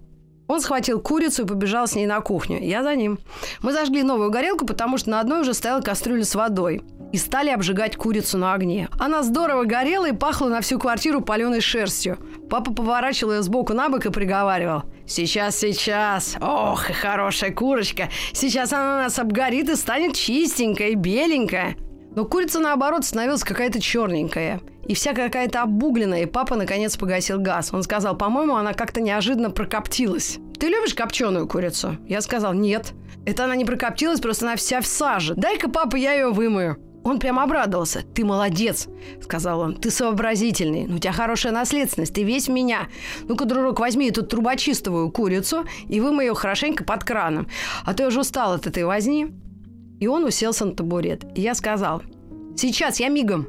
Он 0.48 0.60
схватил 0.60 1.00
курицу 1.00 1.44
и 1.44 1.46
побежал 1.46 1.86
с 1.86 1.94
ней 1.94 2.06
на 2.06 2.20
кухню. 2.20 2.60
Я 2.60 2.82
за 2.82 2.94
ним. 2.94 3.18
Мы 3.62 3.72
зажгли 3.72 4.02
новую 4.02 4.30
горелку, 4.30 4.66
потому 4.66 4.98
что 4.98 5.10
на 5.10 5.20
одной 5.20 5.40
уже 5.40 5.54
стояла 5.54 5.80
кастрюля 5.80 6.24
с 6.24 6.34
водой 6.34 6.82
и 7.12 7.18
стали 7.18 7.50
обжигать 7.50 7.96
курицу 7.96 8.38
на 8.38 8.54
огне. 8.54 8.88
Она 8.98 9.22
здорово 9.22 9.64
горела 9.64 10.08
и 10.08 10.12
пахла 10.12 10.48
на 10.48 10.60
всю 10.60 10.78
квартиру 10.78 11.20
паленой 11.20 11.60
шерстью. 11.60 12.18
Папа 12.50 12.72
поворачивал 12.72 13.34
ее 13.34 13.42
сбоку 13.42 13.74
на 13.74 13.88
бок 13.88 14.06
и 14.06 14.10
приговаривал. 14.10 14.82
«Сейчас, 15.06 15.58
сейчас! 15.58 16.36
Ох, 16.40 16.84
хорошая 16.84 17.52
курочка! 17.52 18.08
Сейчас 18.32 18.72
она 18.72 19.02
нас 19.02 19.18
обгорит 19.18 19.68
и 19.68 19.76
станет 19.76 20.14
чистенькая 20.14 20.88
и 20.88 20.94
беленькая!» 20.94 21.76
Но 22.14 22.24
курица, 22.24 22.60
наоборот, 22.60 23.04
становилась 23.04 23.44
какая-то 23.44 23.80
черненькая. 23.80 24.60
И 24.86 24.94
вся 24.94 25.14
какая-то 25.14 25.62
обугленная, 25.62 26.22
и 26.22 26.26
папа 26.26 26.56
наконец 26.56 26.96
погасил 26.96 27.38
газ. 27.38 27.72
Он 27.72 27.82
сказал, 27.82 28.16
по-моему, 28.16 28.56
она 28.56 28.74
как-то 28.74 29.00
неожиданно 29.00 29.50
прокоптилась. 29.50 30.38
Ты 30.58 30.68
любишь 30.68 30.94
копченую 30.94 31.48
курицу? 31.48 31.96
Я 32.06 32.20
сказал, 32.20 32.52
нет. 32.52 32.92
Это 33.24 33.44
она 33.44 33.56
не 33.56 33.64
прокоптилась, 33.64 34.20
просто 34.20 34.46
она 34.46 34.56
вся 34.56 34.80
в 34.80 34.86
саже. 34.86 35.34
Дай-ка, 35.36 35.70
папа, 35.70 35.96
я 35.96 36.12
ее 36.12 36.30
вымою. 36.32 36.78
Он 37.04 37.18
прям 37.18 37.38
обрадовался. 37.38 38.02
«Ты 38.14 38.24
молодец»,— 38.24 38.88
сказал 39.22 39.60
он. 39.60 39.74
«Ты 39.74 39.90
сообразительный. 39.90 40.86
Ну, 40.86 40.96
у 40.96 40.98
тебя 40.98 41.12
хорошая 41.12 41.52
наследственность. 41.52 42.14
Ты 42.14 42.22
весь 42.22 42.48
меня. 42.48 42.88
Ну-ка, 43.24 43.44
дружок, 43.44 43.80
возьми 43.80 44.08
эту 44.08 44.22
трубочистовую 44.22 45.10
курицу 45.10 45.64
и 45.88 46.00
вымой 46.00 46.26
ее 46.26 46.34
хорошенько 46.34 46.84
под 46.84 47.02
краном. 47.02 47.48
А 47.84 47.94
то 47.94 48.04
я 48.04 48.08
уже 48.08 48.20
устал 48.20 48.52
от 48.52 48.66
этой 48.66 48.84
возни». 48.84 49.32
И 50.02 50.08
он 50.08 50.24
уселся 50.24 50.64
на 50.64 50.74
табурет. 50.74 51.22
И 51.36 51.42
я 51.42 51.54
сказал, 51.54 52.02
«Сейчас, 52.56 52.98
я 52.98 53.06
мигом». 53.06 53.46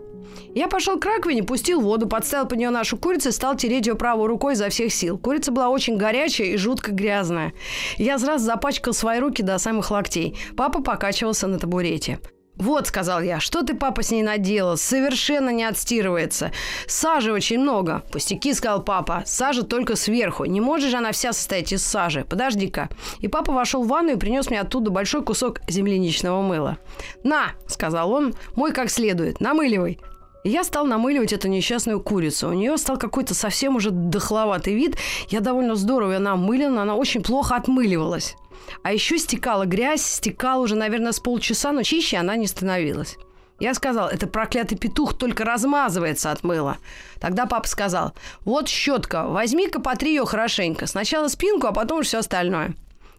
Я 0.53 0.67
пошел 0.67 1.00
к 1.00 1.05
раковине, 1.05 1.41
пустил 1.41 1.81
воду, 1.81 2.07
подставил 2.07 2.48
под 2.48 2.60
нее 2.60 2.69
нашу 2.69 2.95
курицу 2.95 3.29
и 3.29 3.31
стал 3.31 3.57
тереть 3.57 3.88
ее 3.88 3.95
правой 3.95 4.27
рукой 4.27 4.53
изо 4.53 4.69
всех 4.69 4.93
сил. 4.93 5.17
Курица 5.17 5.51
была 5.51 5.69
очень 5.69 5.98
горячая 5.98 6.50
и 6.50 6.57
жутко 6.57 6.91
грязная. 6.91 7.53
Я 7.98 8.19
сразу 8.19 8.45
запачкал 8.45 8.93
свои 8.93 9.19
руки 9.19 9.41
до 9.41 9.57
самых 9.57 9.89
локтей. 9.89 10.38
Папа 10.55 10.83
покачивался 10.83 11.48
на 11.48 11.57
табурете. 11.57 12.19
«Вот»,— 12.55 12.88
сказал 12.88 13.22
я,— 13.22 13.39
«что 13.41 13.63
ты, 13.63 13.74
папа, 13.74 14.03
с 14.03 14.12
ней 14.12 14.22
наделал? 14.22 14.77
Совершенно 14.77 15.50
не 15.50 15.63
отстирывается. 15.63 16.51
Сажи 16.88 17.31
очень 17.31 17.60
много». 17.60 18.03
«Пустяки»,— 18.12 18.53
сказал 18.55 18.83
папа,— 18.83 19.24
«сажа 19.25 19.63
только 19.63 19.95
сверху. 19.95 20.45
Не 20.45 20.62
может 20.62 20.91
же 20.91 20.98
она 20.98 21.12
вся 21.12 21.33
состоять 21.33 21.74
из 21.74 21.83
сажи. 21.83 22.25
Подожди-ка». 22.29 22.89
И 23.19 23.27
папа 23.27 23.51
вошел 23.51 23.83
в 23.83 23.88
ванну 23.88 24.13
и 24.13 24.17
принес 24.17 24.50
мне 24.50 24.62
оттуда 24.62 24.91
большой 24.91 25.24
кусок 25.24 25.62
земляничного 25.67 26.41
мыла. 26.41 26.77
«На»,— 27.24 27.51
сказал 27.67 28.12
он,— 28.12 28.36
«мой 28.55 28.72
как 28.72 28.91
следует. 28.91 29.39
Намыливай». 29.39 30.00
Я 30.44 30.66
стал 30.66 30.86
намыливать 30.86 31.32
эту 31.32 31.48
несчастную 31.48 32.02
курицу. 32.02 32.50
У 32.50 32.54
нее 32.54 32.78
стал 32.78 32.98
какой-то 32.98 33.34
совсем 33.34 33.78
уже 33.78 33.92
дохловатый 33.92 34.74
вид. 34.74 34.98
Я 35.30 35.40
довольно 35.40 35.76
здорово 35.76 36.18
она 36.18 36.32
намылена, 36.32 36.82
она 36.82 36.96
очень 36.96 37.24
плохо 37.24 37.56
отмыливалась. 37.56 38.36
А 38.82 38.92
еще 38.92 39.18
стекала 39.18 39.66
грязь, 39.66 40.04
стекала 40.04 40.62
уже, 40.62 40.76
наверное, 40.76 41.14
с 41.14 41.20
полчаса, 41.20 41.72
но 41.72 41.84
чище 41.84 42.18
она 42.18 42.36
не 42.36 42.48
становилась. 42.48 43.18
Я 43.60 43.74
сказал, 43.74 44.10
это 44.10 44.28
проклятый 44.28 44.78
петух 44.78 45.18
только 45.18 45.46
размазывается 45.46 46.32
от 46.32 46.44
мыла. 46.44 46.78
Тогда 47.22 47.46
папа 47.46 47.68
сказал, 47.68 48.14
вот 48.44 48.68
щетка, 48.68 49.28
возьми-ка 49.28 49.80
потри 49.80 50.10
ее 50.16 50.26
хорошенько. 50.26 50.88
Сначала 50.88 51.30
спинку, 51.30 51.68
а 51.68 51.72
потом 51.72 52.04
все 52.04 52.18
остальное. 52.18 52.74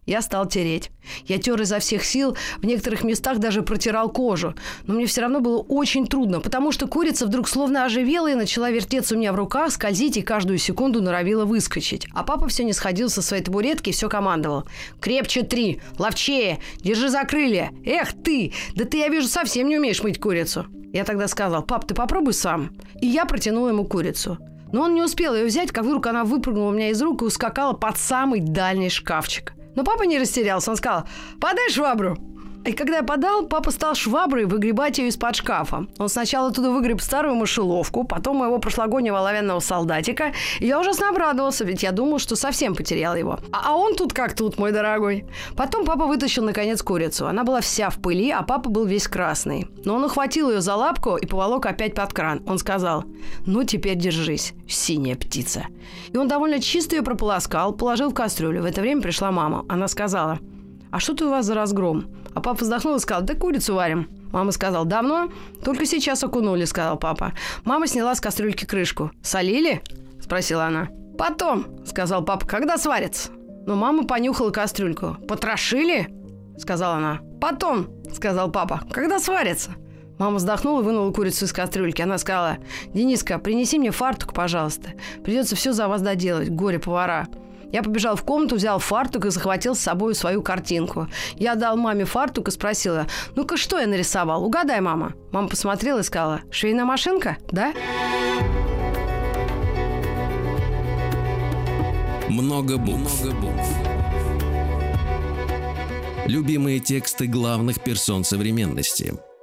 Я 0.06 0.20
стал 0.20 0.46
тереть. 0.46 0.90
Я 1.26 1.38
тер 1.38 1.60
изо 1.62 1.78
всех 1.78 2.04
сил, 2.04 2.36
в 2.58 2.66
некоторых 2.66 3.04
местах 3.04 3.38
даже 3.38 3.62
протирал 3.62 4.10
кожу. 4.10 4.54
Но 4.86 4.94
мне 4.94 5.06
все 5.06 5.22
равно 5.22 5.40
было 5.40 5.58
очень 5.58 6.06
трудно, 6.06 6.40
потому 6.40 6.72
что 6.72 6.86
курица 6.86 7.26
вдруг 7.26 7.48
словно 7.48 7.84
оживела 7.84 8.30
и 8.30 8.34
начала 8.34 8.70
вертеться 8.70 9.14
у 9.14 9.18
меня 9.18 9.32
в 9.32 9.36
руках, 9.36 9.72
скользить 9.72 10.18
и 10.18 10.22
каждую 10.22 10.58
секунду 10.58 11.00
норовила 11.00 11.46
выскочить. 11.46 12.06
А 12.12 12.22
папа 12.22 12.48
все 12.48 12.64
не 12.64 12.74
сходил 12.74 13.08
со 13.08 13.22
своей 13.22 13.42
табуретки 13.42 13.90
и 13.90 13.92
все 13.92 14.08
командовал. 14.08 14.64
«Крепче 15.00 15.42
три! 15.42 15.80
Ловчее! 15.98 16.58
Держи 16.78 17.08
за 17.08 17.24
крылья! 17.24 17.72
Эх 17.84 18.12
ты! 18.12 18.52
Да 18.74 18.84
ты, 18.84 18.98
я 18.98 19.08
вижу, 19.08 19.28
совсем 19.28 19.68
не 19.68 19.78
умеешь 19.78 20.02
мыть 20.02 20.20
курицу!» 20.20 20.66
Я 20.92 21.04
тогда 21.04 21.28
сказал, 21.28 21.62
«Пап, 21.62 21.86
ты 21.86 21.94
попробуй 21.94 22.34
сам». 22.34 22.70
И 23.00 23.06
я 23.06 23.24
протянул 23.24 23.68
ему 23.68 23.84
курицу. 23.84 24.38
Но 24.72 24.82
он 24.82 24.94
не 24.94 25.02
успел 25.02 25.34
ее 25.34 25.46
взять, 25.46 25.72
как 25.72 25.84
вдруг 25.84 26.06
она 26.06 26.24
выпрыгнула 26.24 26.68
у 26.68 26.72
меня 26.72 26.90
из 26.90 27.00
рук 27.00 27.22
и 27.22 27.24
ускакала 27.24 27.72
под 27.72 27.96
самый 27.96 28.40
дальний 28.40 28.90
шкафчик. 28.90 29.54
Но 29.76 29.84
папа 29.84 30.04
не 30.04 30.18
растерялся. 30.18 30.70
Он 30.70 30.76
сказал, 30.76 31.04
подай 31.40 31.70
швабру. 31.70 32.16
И 32.64 32.72
когда 32.72 32.96
я 32.96 33.02
подал, 33.02 33.46
папа 33.46 33.70
стал 33.70 33.94
шваброй 33.94 34.46
выгребать 34.46 34.98
ее 34.98 35.08
из-под 35.08 35.36
шкафа. 35.36 35.86
Он 35.98 36.08
сначала 36.08 36.50
туда 36.50 36.70
выгреб 36.70 37.00
старую 37.02 37.34
мышеловку, 37.34 38.04
потом 38.04 38.38
моего 38.38 38.58
прошлогоднего 38.58 39.18
оловянного 39.18 39.60
солдатика. 39.60 40.32
И 40.60 40.66
я 40.66 40.80
ужасно 40.80 41.10
обрадовался, 41.10 41.64
ведь 41.64 41.82
я 41.82 41.92
думал, 41.92 42.18
что 42.18 42.36
совсем 42.36 42.74
потерял 42.74 43.16
его. 43.16 43.38
А, 43.52 43.72
а 43.72 43.76
он 43.76 43.96
тут 43.96 44.14
как 44.14 44.34
тут, 44.34 44.58
мой 44.58 44.72
дорогой. 44.72 45.26
Потом 45.56 45.84
папа 45.84 46.06
вытащил, 46.06 46.42
наконец, 46.42 46.82
курицу. 46.82 47.26
Она 47.26 47.44
была 47.44 47.60
вся 47.60 47.90
в 47.90 47.98
пыли, 47.98 48.30
а 48.30 48.42
папа 48.42 48.70
был 48.70 48.86
весь 48.86 49.08
красный. 49.08 49.66
Но 49.84 49.96
он 49.96 50.04
ухватил 50.04 50.50
ее 50.50 50.62
за 50.62 50.74
лапку 50.74 51.16
и 51.16 51.26
поволок 51.26 51.66
опять 51.66 51.94
под 51.94 52.14
кран. 52.14 52.42
Он 52.46 52.58
сказал, 52.58 53.04
ну 53.44 53.64
теперь 53.64 53.96
держись, 53.96 54.54
синяя 54.66 55.16
птица. 55.16 55.66
И 56.12 56.16
он 56.16 56.28
довольно 56.28 56.60
чисто 56.60 56.96
ее 56.96 57.02
прополоскал, 57.02 57.74
положил 57.74 58.10
в 58.10 58.14
кастрюлю. 58.14 58.62
В 58.62 58.64
это 58.64 58.80
время 58.80 59.02
пришла 59.02 59.30
мама. 59.30 59.66
Она 59.68 59.86
сказала, 59.86 60.38
а 60.90 61.00
что 61.00 61.14
ты 61.14 61.26
у 61.26 61.30
вас 61.30 61.44
за 61.44 61.54
разгром? 61.54 62.06
А 62.34 62.40
папа 62.40 62.60
вздохнул 62.60 62.96
и 62.96 62.98
сказал, 62.98 63.22
да 63.22 63.34
курицу 63.34 63.74
варим. 63.74 64.08
Мама 64.32 64.50
сказала, 64.50 64.84
давно? 64.84 65.28
Только 65.64 65.86
сейчас 65.86 66.24
окунули, 66.24 66.64
сказал 66.64 66.98
папа. 66.98 67.32
Мама 67.64 67.86
сняла 67.86 68.14
с 68.14 68.20
кастрюльки 68.20 68.64
крышку. 68.64 69.12
Солили? 69.22 69.82
Спросила 70.20 70.64
она. 70.64 70.88
Потом, 71.16 71.66
сказал 71.86 72.24
папа, 72.24 72.44
когда 72.46 72.76
сварится? 72.76 73.30
Но 73.66 73.76
мама 73.76 74.04
понюхала 74.04 74.50
кастрюльку. 74.50 75.16
Потрошили? 75.28 76.08
Сказала 76.58 76.96
она. 76.96 77.20
Потом, 77.40 77.88
сказал 78.12 78.50
папа, 78.50 78.82
когда 78.90 79.20
сварится? 79.20 79.72
Мама 80.18 80.36
вздохнула 80.36 80.80
и 80.80 80.84
вынула 80.84 81.12
курицу 81.12 81.44
из 81.44 81.52
кастрюльки. 81.52 82.02
Она 82.02 82.18
сказала, 82.18 82.58
Дениска, 82.92 83.38
принеси 83.38 83.78
мне 83.78 83.90
фартук, 83.90 84.32
пожалуйста. 84.32 84.90
Придется 85.24 85.56
все 85.56 85.72
за 85.72 85.88
вас 85.88 86.02
доделать, 86.02 86.50
горе-повара. 86.50 87.28
Я 87.74 87.82
побежал 87.82 88.14
в 88.14 88.22
комнату, 88.22 88.54
взял 88.54 88.78
фартук 88.78 89.24
и 89.24 89.30
захватил 89.30 89.74
с 89.74 89.80
собой 89.80 90.14
свою 90.14 90.42
картинку. 90.42 91.08
Я 91.34 91.56
дал 91.56 91.76
маме 91.76 92.04
фартук 92.04 92.46
и 92.46 92.52
спросила, 92.52 93.08
ну-ка, 93.34 93.56
что 93.56 93.80
я 93.80 93.88
нарисовал? 93.88 94.44
Угадай, 94.44 94.80
мама. 94.80 95.14
Мама 95.32 95.48
посмотрела 95.48 95.98
и 95.98 96.04
сказала, 96.04 96.42
швейная 96.52 96.84
машинка, 96.84 97.36
да? 97.50 97.72
Много 102.28 102.78
букв. 102.78 103.24
Много 103.24 103.40
букв. 103.40 103.68
Любимые 106.26 106.78
тексты 106.78 107.26
главных 107.26 107.82
персон 107.82 108.22
современности– 108.22 109.14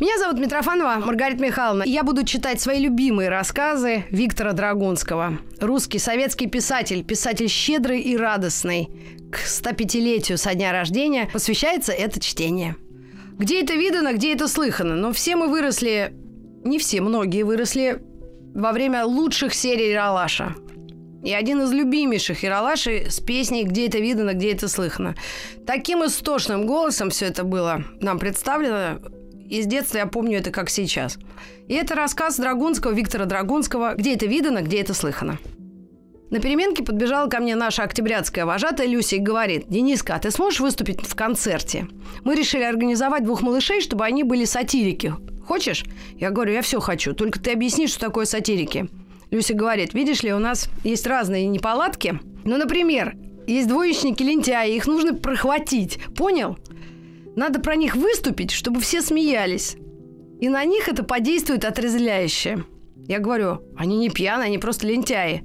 меня 0.00 0.18
зовут 0.18 0.40
Митрофанова 0.40 0.96
Маргарита 1.04 1.42
Михайловна. 1.42 1.84
Я 1.84 2.02
буду 2.02 2.24
читать 2.24 2.60
свои 2.60 2.80
любимые 2.80 3.28
рассказы 3.28 4.04
Виктора 4.10 4.52
Драгунского. 4.52 5.38
Русский 5.60 5.98
советский 5.98 6.48
писатель, 6.48 7.04
писатель 7.04 7.48
щедрый 7.48 8.00
и 8.00 8.16
радостный. 8.16 8.88
к 9.30 9.38
105-летию 9.38 10.36
со 10.36 10.54
дня 10.54 10.72
рождения 10.72 11.28
посвящается 11.32 11.92
это 11.92 12.20
чтение. 12.20 12.76
Где 13.38 13.62
это 13.62 13.74
видано, 13.74 14.14
где 14.14 14.32
это 14.32 14.48
слыхано. 14.48 14.96
Но 14.96 15.12
все 15.12 15.36
мы 15.36 15.48
выросли, 15.48 16.12
не 16.64 16.78
все, 16.78 17.00
многие 17.00 17.44
выросли 17.44 18.02
во 18.54 18.72
время 18.72 19.04
лучших 19.04 19.54
серий 19.54 19.94
Ралаша. 19.94 20.54
И 21.24 21.32
один 21.32 21.62
из 21.62 21.72
любимейших 21.72 22.44
Иралаши 22.44 23.06
с 23.08 23.18
песней 23.18 23.64
«Где 23.64 23.86
это 23.86 23.98
видано, 23.98 24.34
где 24.34 24.52
это 24.52 24.68
слыхано». 24.68 25.14
Таким 25.66 26.04
истошным 26.04 26.66
голосом 26.66 27.08
все 27.08 27.26
это 27.26 27.44
было 27.44 27.82
нам 28.00 28.18
представлено. 28.18 29.00
Из 29.48 29.66
детства 29.66 29.98
я 29.98 30.06
помню 30.06 30.38
это 30.38 30.50
как 30.50 30.70
сейчас. 30.70 31.18
И 31.68 31.74
это 31.74 31.94
рассказ 31.94 32.36
Драгунского, 32.38 32.92
Виктора 32.92 33.26
Драгунского 33.26 33.94
«Где 33.94 34.14
это 34.14 34.26
видано, 34.26 34.62
где 34.62 34.80
это 34.80 34.94
слыхано». 34.94 35.38
На 36.30 36.40
переменке 36.40 36.82
подбежала 36.82 37.28
ко 37.28 37.38
мне 37.38 37.54
наша 37.54 37.82
октябрятская 37.82 38.46
вожатая 38.46 38.86
Люся 38.86 39.16
и 39.16 39.20
говорит, 39.20 39.68
«Дениска, 39.68 40.14
а 40.14 40.18
ты 40.18 40.30
сможешь 40.30 40.60
выступить 40.60 41.00
в 41.06 41.14
концерте? 41.14 41.86
Мы 42.24 42.34
решили 42.34 42.62
организовать 42.62 43.24
двух 43.24 43.42
малышей, 43.42 43.80
чтобы 43.80 44.04
они 44.04 44.24
были 44.24 44.44
сатирики. 44.44 45.14
Хочешь?» 45.46 45.84
Я 46.18 46.30
говорю, 46.30 46.52
я 46.52 46.62
все 46.62 46.80
хочу, 46.80 47.12
только 47.12 47.38
ты 47.38 47.52
объясни, 47.52 47.86
что 47.86 48.00
такое 48.00 48.24
сатирики. 48.24 48.88
Люся 49.30 49.54
говорит, 49.54 49.94
видишь 49.94 50.22
ли, 50.22 50.32
у 50.32 50.38
нас 50.38 50.68
есть 50.82 51.06
разные 51.06 51.46
неполадки. 51.46 52.18
Ну, 52.44 52.56
например, 52.56 53.16
есть 53.46 53.68
двоечники-лентяи, 53.68 54.74
их 54.74 54.86
нужно 54.86 55.14
прохватить. 55.14 55.98
Понял? 56.16 56.56
Надо 57.36 57.60
про 57.60 57.76
них 57.76 57.96
выступить, 57.96 58.50
чтобы 58.50 58.80
все 58.80 59.02
смеялись. 59.02 59.76
И 60.40 60.48
на 60.48 60.64
них 60.64 60.88
это 60.88 61.04
подействует 61.04 61.64
отрезвляюще. 61.64 62.64
Я 63.06 63.18
говорю, 63.18 63.62
они 63.76 63.96
не 63.96 64.10
пьяные, 64.10 64.46
они 64.46 64.58
просто 64.58 64.86
лентяи. 64.86 65.44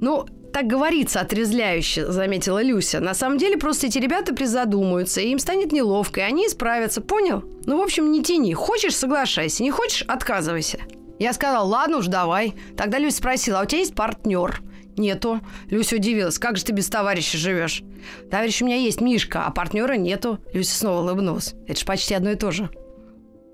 Ну, 0.00 0.26
так 0.52 0.66
говорится 0.66 1.20
отрезвляюще, 1.20 2.10
заметила 2.10 2.62
Люся. 2.62 3.00
На 3.00 3.14
самом 3.14 3.38
деле 3.38 3.56
просто 3.56 3.86
эти 3.86 3.98
ребята 3.98 4.34
призадумаются, 4.34 5.20
и 5.20 5.28
им 5.28 5.38
станет 5.38 5.72
неловко, 5.72 6.20
и 6.20 6.24
они 6.24 6.46
исправятся, 6.46 7.00
понял? 7.00 7.42
Ну, 7.64 7.78
в 7.78 7.82
общем, 7.82 8.12
не 8.12 8.22
тяни. 8.22 8.52
Хочешь, 8.52 8.96
соглашайся, 8.96 9.62
не 9.62 9.70
хочешь, 9.70 10.02
отказывайся. 10.02 10.80
Я 11.18 11.32
сказал, 11.32 11.68
ладно 11.68 11.98
уж, 11.98 12.06
давай. 12.06 12.54
Тогда 12.76 12.98
Люся 12.98 13.18
спросила, 13.18 13.60
а 13.60 13.62
у 13.62 13.66
тебя 13.66 13.78
есть 13.78 13.94
партнер? 13.94 14.60
Нету. 14.96 15.40
Люся 15.70 15.96
удивилась, 15.96 16.38
как 16.38 16.56
же 16.56 16.64
ты 16.64 16.72
без 16.72 16.88
товарища 16.88 17.38
живешь? 17.38 17.82
Товарищ 18.30 18.60
у 18.60 18.66
меня 18.66 18.76
есть 18.76 19.00
Мишка, 19.00 19.44
а 19.46 19.50
партнера 19.50 19.94
нету. 19.94 20.38
Люся 20.52 20.76
снова 20.76 21.00
улыбнулась. 21.00 21.54
Это 21.66 21.80
же 21.80 21.86
почти 21.86 22.14
одно 22.14 22.30
и 22.30 22.36
то 22.36 22.50
же. 22.50 22.68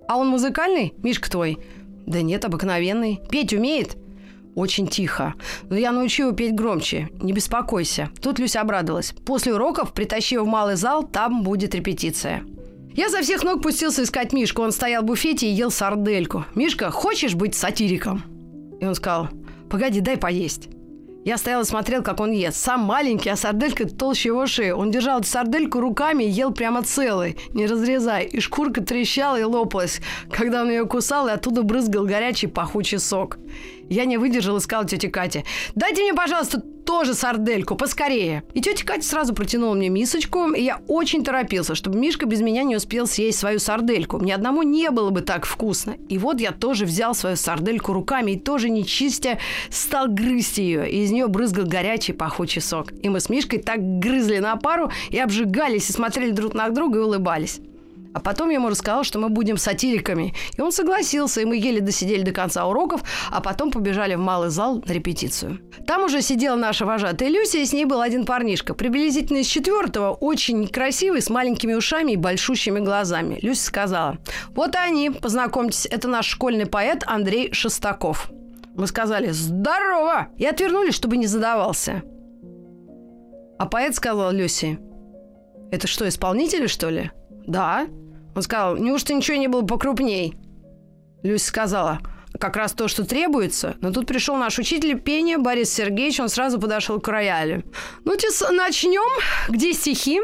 А 0.09 0.17
он 0.17 0.29
музыкальный? 0.29 0.95
Мишка 0.99 1.31
твой? 1.31 1.59
Да 2.07 2.23
нет, 2.23 2.45
обыкновенный. 2.45 3.21
Петь 3.31 3.53
умеет? 3.53 3.97
Очень 4.55 4.89
тихо. 4.89 5.35
Но 5.69 5.77
я 5.77 5.93
научу 5.93 6.25
его 6.25 6.33
петь 6.33 6.55
громче. 6.55 7.11
Не 7.23 7.33
беспокойся. 7.33 8.11
Тут 8.21 8.41
Люся 8.41 8.61
обрадовалась. 8.61 9.13
После 9.25 9.55
уроков 9.55 9.93
притащи 9.93 10.35
его 10.35 10.45
в 10.45 10.49
малый 10.49 10.75
зал, 10.75 11.05
там 11.05 11.45
будет 11.45 11.75
репетиция. 11.75 12.43
Я 12.95 13.11
со 13.11 13.23
всех 13.23 13.45
ног 13.45 13.63
пустился 13.63 14.03
искать 14.03 14.33
Мишку. 14.33 14.63
Он 14.63 14.73
стоял 14.73 15.03
в 15.03 15.07
буфете 15.07 15.47
и 15.47 15.53
ел 15.53 15.71
сардельку. 15.71 16.45
«Мишка, 16.57 16.91
хочешь 16.91 17.37
быть 17.37 17.55
сатириком?» 17.55 18.25
И 18.81 18.85
он 18.87 18.97
сказал, 18.97 19.29
«Погоди, 19.71 20.01
дай 20.01 20.17
поесть». 20.17 20.69
Я 21.29 21.37
стоял 21.37 21.61
и 21.61 21.65
смотрел, 21.67 22.03
как 22.03 22.21
он 22.21 22.31
ест. 22.31 22.57
Сам 22.57 22.81
маленький, 22.81 23.29
а 23.29 23.37
сарделька 23.37 23.87
толще 23.87 24.31
его 24.31 24.47
шеи. 24.47 24.71
Он 24.71 24.91
держал 24.91 25.19
эту 25.21 25.29
сардельку 25.29 25.79
руками 25.79 26.25
и 26.25 26.31
ел 26.31 26.53
прямо 26.53 26.83
целый, 26.83 27.37
не 27.53 27.67
разрезая. 27.67 28.23
И 28.23 28.41
шкурка 28.41 28.83
трещала 28.83 29.39
и 29.39 29.43
лопалась, 29.43 30.01
когда 30.33 30.63
он 30.63 30.71
ее 30.71 30.87
кусал, 30.87 31.29
и 31.29 31.31
оттуда 31.31 31.65
брызгал 31.65 32.07
горячий 32.07 32.47
пахучий 32.47 32.99
сок. 32.99 33.37
Я 33.89 34.05
не 34.05 34.19
выдержал 34.19 34.57
и 34.57 34.61
сказал 34.61 34.85
тете 34.85 35.09
Кате, 35.09 35.45
дайте 35.75 36.03
мне, 36.03 36.15
пожалуйста, 36.15 36.63
тоже 36.89 37.13
сардельку, 37.13 37.77
поскорее. 37.77 38.45
И 38.55 38.63
тетя 38.63 38.83
Катя 38.83 39.07
сразу 39.07 39.35
протянула 39.35 39.75
мне 39.75 39.91
мисочку, 39.91 40.53
и 40.53 40.63
я 40.63 40.81
очень 40.89 41.23
торопился, 41.23 41.75
чтобы 41.75 41.99
Мишка 41.99 42.25
без 42.25 42.41
меня 42.41 42.63
не 42.63 42.77
успел 42.77 43.07
съесть 43.07 43.39
свою 43.39 43.59
сардельку. 43.59 44.19
Мне 44.19 44.35
одному 44.35 44.63
не 44.63 44.91
было 44.91 45.11
бы 45.11 45.21
так 45.21 45.45
вкусно. 45.45 45.97
И 46.09 46.17
вот 46.17 46.41
я 46.41 46.51
тоже 46.51 46.87
взял 46.87 47.15
свою 47.15 47.37
сардельку 47.37 47.93
руками 47.93 48.33
и 48.33 48.39
тоже 48.39 48.71
не 48.71 48.87
чистя 48.87 49.39
стал 49.69 50.09
грызть 50.09 50.57
ее. 50.57 50.91
И 50.91 51.03
из 51.03 51.11
нее 51.11 51.27
брызгал 51.29 51.67
горячий 51.67 52.15
пахучий 52.15 52.63
сок. 52.63 52.93
И 53.03 53.11
мы 53.11 53.21
с 53.21 53.29
Мишкой 53.29 53.59
так 53.59 53.81
грызли 53.99 54.39
на 54.39 54.57
пару 54.57 54.91
и 55.11 55.19
обжигались, 55.19 55.91
и 55.91 55.93
смотрели 55.93 56.31
друг 56.31 56.55
на 56.55 56.71
друга 56.71 57.01
и 57.01 57.03
улыбались. 57.03 57.61
А 58.19 58.21
потом 58.21 58.49
я 58.49 58.57
ему 58.57 58.69
рассказал, 58.69 59.05
что 59.05 59.21
мы 59.21 59.29
будем 59.29 59.57
сатириками. 59.57 60.35
И 60.57 60.61
он 60.61 60.73
согласился, 60.73 61.41
и 61.41 61.45
мы 61.45 61.57
еле 61.57 61.81
досидели 61.81 62.23
до 62.23 62.33
конца 62.33 62.67
уроков, 62.67 63.03
а 63.31 63.41
потом 63.41 63.71
побежали 63.71 64.17
в 64.17 64.19
малый 64.19 64.51
зал 64.51 64.83
на 64.85 64.91
репетицию. 64.91 65.61
Там 65.87 66.03
уже 66.03 66.21
сидела 66.21 66.57
наша 66.57 66.85
вожатая 66.85 67.29
Люся, 67.29 67.59
и 67.59 67.65
с 67.65 67.73
ней 67.73 67.85
был 67.85 68.01
один 68.01 68.27
парнишка. 68.27 68.75
Приблизительно 68.75 69.37
из 69.39 69.47
четвертого, 69.47 70.15
очень 70.15 70.67
красивый, 70.67 71.23
с 71.23 71.31
маленькими 71.31 71.75
ушами 71.75 72.13
и 72.13 72.17
большущими 72.17 72.81
глазами. 72.81 73.39
Люся 73.41 73.63
сказала, 73.63 74.19
вот 74.49 74.75
они, 74.75 75.11
познакомьтесь, 75.11 75.87
это 75.87 76.09
наш 76.09 76.27
школьный 76.27 76.67
поэт 76.67 77.05
Андрей 77.07 77.53
Шестаков. 77.53 78.33
Мы 78.75 78.89
сказали 78.89 79.31
«Здорово!» 79.31 80.27
и 80.37 80.45
отвернулись, 80.45 80.95
чтобы 80.95 81.19
не 81.19 81.29
задавался. 81.29 82.03
А 83.61 83.67
поэт 83.67 83.95
сказал 83.95 84.33
Люси, 84.33 84.81
«Это 85.71 85.87
что, 85.87 86.09
исполнители, 86.09 86.67
что 86.67 86.89
ли?» 86.89 87.13
«Да». 87.47 87.87
Он 88.39 88.43
сказал, 88.43 88.77
неужто 88.77 89.15
ничего 89.15 89.37
не 89.37 89.49
было 89.49 89.63
покрупней? 89.63 90.37
Люся 91.25 91.47
сказала, 91.47 91.99
как 92.39 92.55
раз 92.55 92.71
то, 92.71 92.87
что 92.87 93.05
требуется. 93.05 93.75
Но 93.81 93.91
тут 93.91 94.07
пришел 94.07 94.37
наш 94.37 94.61
учитель 94.61 94.97
пения 94.97 95.39
Борис 95.39 95.75
Сергеевич, 95.75 96.21
он 96.21 96.29
сразу 96.29 96.61
подошел 96.61 97.01
к 97.01 97.09
роялю. 97.09 97.65
Ну, 98.05 98.13
начнем. 98.13 99.21
Где 99.49 99.73
стихи? 99.73 100.21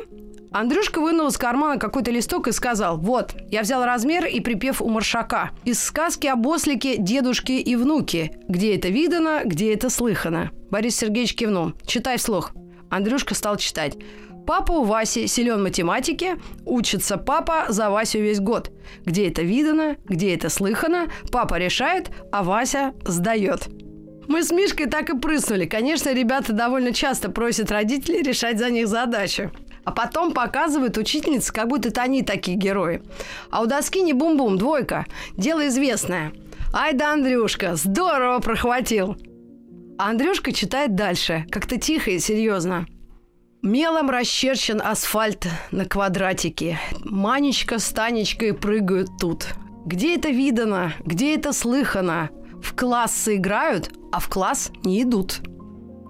Андрюшка 0.53 1.01
вынул 1.01 1.27
из 1.27 1.37
кармана 1.37 1.81
какой-то 1.81 2.13
листок 2.13 2.47
и 2.47 2.53
сказал, 2.53 2.99
вот, 2.99 3.35
я 3.51 3.63
взял 3.63 3.85
размер 3.85 4.27
и 4.27 4.39
припев 4.39 4.81
у 4.81 4.89
маршака. 4.89 5.51
Из 5.65 5.83
сказки 5.83 6.29
об 6.29 6.47
ослике, 6.47 6.97
дедушке 6.97 7.59
и 7.59 7.75
внуке. 7.75 8.39
Где 8.47 8.77
это 8.77 8.91
видано, 8.91 9.41
где 9.45 9.75
это 9.75 9.91
слыхано. 9.91 10.53
Борис 10.71 10.97
Сергеевич 10.97 11.35
кивнул. 11.35 11.73
Читай 11.85 12.19
вслух. 12.19 12.53
Андрюшка 12.91 13.35
стал 13.35 13.57
читать. 13.57 13.97
Папа 14.47 14.73
у 14.73 14.85
Васи 14.85 15.27
силен 15.27 15.63
математике, 15.63 16.37
учится 16.67 17.17
папа 17.17 17.67
за 17.69 17.89
Васю 17.89 18.19
весь 18.19 18.41
год. 18.41 18.71
Где 19.05 19.29
это 19.29 19.43
видано, 19.43 19.97
где 20.05 20.35
это 20.35 20.51
слыхано, 20.51 21.09
папа 21.33 21.57
решает, 21.59 22.11
а 22.31 22.43
Вася 22.43 22.93
сдает. 23.05 23.69
Мы 24.29 24.43
с 24.43 24.51
Мишкой 24.51 24.87
так 24.87 25.11
и 25.11 25.19
прыснули. 25.19 25.67
Конечно, 25.67 26.13
ребята 26.13 26.53
довольно 26.53 26.93
часто 26.93 27.31
просят 27.31 27.71
родителей 27.71 28.23
решать 28.23 28.59
за 28.59 28.71
них 28.71 28.89
задачу. 28.89 29.51
А 29.85 29.93
потом 29.93 30.33
показывают 30.33 30.97
учительницы, 30.97 31.53
как 31.53 31.69
будто 31.69 31.89
это 31.89 32.03
они 32.03 32.23
такие 32.23 32.57
герои. 32.57 33.03
А 33.51 33.63
у 33.63 33.67
доски 33.67 34.01
не 34.01 34.15
бум-бум, 34.15 34.57
двойка. 34.57 35.07
Дело 35.37 35.67
известное. 35.69 36.33
Ай 36.73 36.95
да, 36.95 37.13
Андрюшка, 37.13 37.77
здорово 37.77 38.41
прохватил. 38.41 39.17
А 39.99 40.11
Андрюшка 40.11 40.53
читает 40.53 40.95
дальше, 40.95 41.47
как-то 41.51 41.79
тихо 41.79 42.11
и 42.11 42.19
серьезно. 42.19 42.87
Мелом 43.65 44.11
расчерчен 44.11 44.83
асфальт 44.85 45.49
на 45.71 45.87
квадратике. 45.87 46.79
Манечка 47.03 47.79
с 47.79 47.89
Танечкой 47.89 48.53
прыгают 48.53 49.17
тут. 49.19 49.55
Где 49.87 50.17
это 50.17 50.29
видано? 50.29 50.93
Где 51.03 51.35
это 51.35 51.55
слыхано? 51.55 52.29
В 52.63 52.77
классы 52.77 53.37
играют, 53.37 53.91
а 54.13 54.21
в 54.21 54.29
класс 54.29 54.71
не 54.85 55.03
идут. 55.03 55.41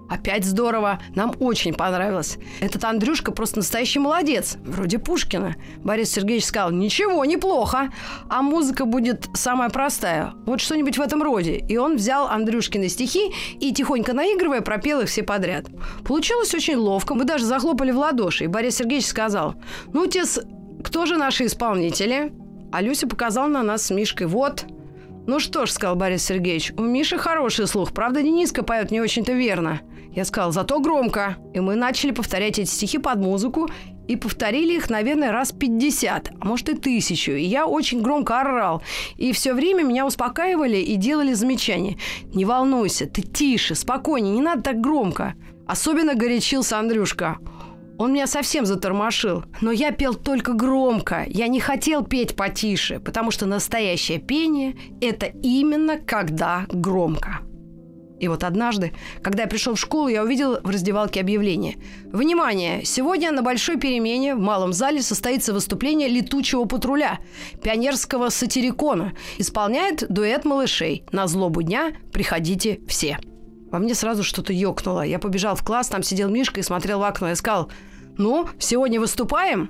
Опять 0.09 0.45
здорово. 0.45 0.99
Нам 1.15 1.33
очень 1.39 1.73
понравилось. 1.73 2.37
Этот 2.59 2.83
Андрюшка 2.83 3.31
просто 3.31 3.57
настоящий 3.57 3.99
молодец. 3.99 4.57
Вроде 4.63 4.99
Пушкина. 4.99 5.55
Борис 5.77 6.11
Сергеевич 6.11 6.45
сказал, 6.45 6.71
ничего, 6.71 7.23
неплохо. 7.25 7.91
А 8.29 8.41
музыка 8.41 8.85
будет 8.85 9.27
самая 9.33 9.69
простая. 9.69 10.33
Вот 10.45 10.61
что-нибудь 10.61 10.97
в 10.97 11.01
этом 11.01 11.23
роде. 11.23 11.57
И 11.57 11.77
он 11.77 11.95
взял 11.95 12.27
Андрюшкины 12.27 12.87
стихи 12.89 13.31
и, 13.59 13.73
тихонько 13.73 14.13
наигрывая, 14.13 14.61
пропел 14.61 15.01
их 15.01 15.09
все 15.09 15.23
подряд. 15.23 15.65
Получилось 16.03 16.53
очень 16.53 16.75
ловко. 16.75 17.15
Мы 17.15 17.25
даже 17.25 17.45
захлопали 17.45 17.91
в 17.91 17.97
ладоши. 17.97 18.45
И 18.45 18.47
Борис 18.47 18.77
Сергеевич 18.77 19.07
сказал, 19.07 19.55
ну, 19.93 20.03
отец, 20.03 20.39
кто 20.83 21.05
же 21.05 21.17
наши 21.17 21.45
исполнители? 21.45 22.31
А 22.71 22.81
Люся 22.81 23.07
показал 23.07 23.47
на 23.47 23.63
нас 23.63 23.83
с 23.83 23.89
Мишкой. 23.91 24.27
Вот, 24.27 24.65
«Ну 25.27 25.39
что 25.39 25.65
ж»,— 25.65 25.71
сказал 25.71 25.95
Борис 25.95 26.23
Сергеевич,— 26.23 26.73
«у 26.77 26.81
Миши 26.81 27.17
хороший 27.17 27.67
слух. 27.67 27.93
Правда, 27.93 28.21
Дениска 28.21 28.63
поет 28.63 28.91
не 28.91 29.01
очень-то 29.01 29.33
верно». 29.33 29.81
Я 30.15 30.23
сказал, 30.23 30.53
зато 30.53 30.79
громко. 30.79 31.35
И 31.53 31.59
мы 31.59 31.75
начали 31.75 32.11
повторять 32.11 32.57
эти 32.57 32.69
стихи 32.69 32.99
под 32.99 33.17
музыку, 33.17 33.69
и 34.07 34.15
повторили 34.15 34.75
их, 34.75 34.89
наверное, 34.89 35.31
раз 35.31 35.51
50, 35.51 36.31
а 36.39 36.45
может 36.45 36.69
и 36.69 36.75
тысячу. 36.75 37.31
И 37.31 37.43
я 37.43 37.65
очень 37.65 38.01
громко 38.01 38.39
орал. 38.39 38.81
И 39.17 39.33
все 39.33 39.53
время 39.53 39.83
меня 39.83 40.05
успокаивали 40.05 40.77
и 40.77 40.95
делали 40.95 41.33
замечания. 41.33 41.97
«Не 42.33 42.45
волнуйся, 42.45 43.07
ты 43.07 43.23
тише, 43.23 43.75
спокойнее, 43.75 44.33
не 44.33 44.41
надо 44.41 44.61
так 44.61 44.79
громко». 44.79 45.33
Особенно 45.67 46.13
горячился 46.13 46.77
Андрюшка. 46.77 47.39
Он 47.97 48.13
меня 48.13 48.27
совсем 48.27 48.65
затормошил. 48.65 49.43
Но 49.61 49.71
я 49.71 49.91
пел 49.91 50.13
только 50.13 50.53
громко. 50.53 51.25
Я 51.27 51.47
не 51.47 51.59
хотел 51.59 52.03
петь 52.03 52.35
потише, 52.35 52.99
потому 52.99 53.31
что 53.31 53.45
настоящее 53.45 54.19
пение– 54.19 54.75
это 55.01 55.27
именно 55.27 55.97
когда 55.97 56.65
громко. 56.69 57.39
И 58.19 58.27
вот 58.27 58.43
однажды, 58.43 58.93
когда 59.21 59.43
я 59.43 59.49
пришел 59.49 59.75
в 59.75 59.79
школу, 59.79 60.07
я 60.07 60.23
увидел 60.23 60.59
в 60.61 60.69
раздевалке 60.69 61.19
объявление. 61.19 61.75
Внимание! 62.05 62.85
Сегодня 62.85 63.31
на 63.31 63.41
большой 63.41 63.77
перемене 63.77 64.35
в 64.35 64.39
малом 64.39 64.71
зале 64.71 65.01
состоится 65.01 65.53
выступление 65.53 66.07
летучего 66.07 66.63
патруля, 66.65 67.19
пионерского 67.61 68.29
сатирикона. 68.29 69.13
Исполняет 69.37 70.05
дуэт 70.09 70.45
малышей. 70.45 71.03
На 71.11 71.27
злобу 71.27 71.61
дня 71.61 71.91
приходите 72.13 72.79
все. 72.87 73.19
Во 73.75 73.79
мне 73.79 73.93
сразу 73.93 74.23
что-то 74.23 74.53
ёкнуло. 74.53 75.01
Я 75.01 75.19
побежал 75.19 75.53
в 75.57 75.61
класс, 75.61 75.89
там 75.89 76.01
сидел 76.01 76.29
Мишка 76.29 76.61
и 76.61 76.63
смотрел 76.63 76.99
в 76.99 77.03
окно. 77.03 77.27
Я 77.27 77.35
сказал, 77.35 77.69
ну, 78.17 78.47
сегодня 78.57 79.01
выступаем? 79.01 79.69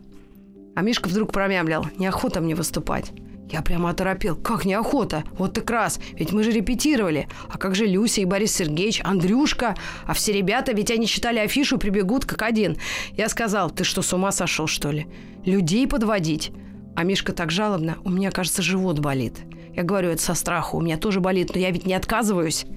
А 0.75 0.83
Мишка 0.83 1.07
вдруг 1.07 1.31
промямлил, 1.31 1.87
неохота 1.97 2.39
мне 2.39 2.53
выступать. 2.53 3.13
Я 3.49 3.63
прямо 3.63 3.89
оторопел. 3.89 4.35
Как 4.35 4.63
неохота? 4.63 5.23
Вот 5.39 5.53
так 5.55 5.67
раз. 5.71 5.99
Ведь 6.11 6.31
мы 6.31 6.43
же 6.43 6.51
репетировали. 6.51 7.27
А 7.49 7.57
как 7.57 7.73
же 7.73 7.87
Люся 7.87 8.21
и 8.21 8.25
Борис 8.25 8.53
Сергеевич, 8.53 9.01
Андрюшка? 9.03 9.73
А 10.05 10.13
все 10.13 10.33
ребята, 10.33 10.71
ведь 10.71 10.91
они 10.91 11.07
читали 11.07 11.39
афишу, 11.39 11.79
прибегут 11.79 12.25
как 12.25 12.43
один. 12.43 12.77
Я 13.13 13.27
сказал, 13.27 13.71
ты 13.71 13.83
что, 13.83 14.03
с 14.03 14.13
ума 14.13 14.31
сошел, 14.31 14.67
что 14.67 14.91
ли? 14.91 15.07
Людей 15.45 15.87
подводить? 15.87 16.51
А 16.95 17.01
Мишка 17.01 17.33
так 17.33 17.49
жалобно, 17.49 17.97
у 18.03 18.11
меня, 18.11 18.29
кажется, 18.29 18.61
живот 18.61 18.99
болит. 18.99 19.39
Я 19.73 19.81
говорю, 19.81 20.09
это 20.09 20.21
со 20.21 20.35
страху, 20.35 20.77
у 20.77 20.81
меня 20.81 20.97
тоже 20.97 21.21
болит, 21.21 21.55
но 21.55 21.59
я 21.59 21.71
ведь 21.71 21.87
не 21.87 21.95
отказываюсь. 21.95 22.67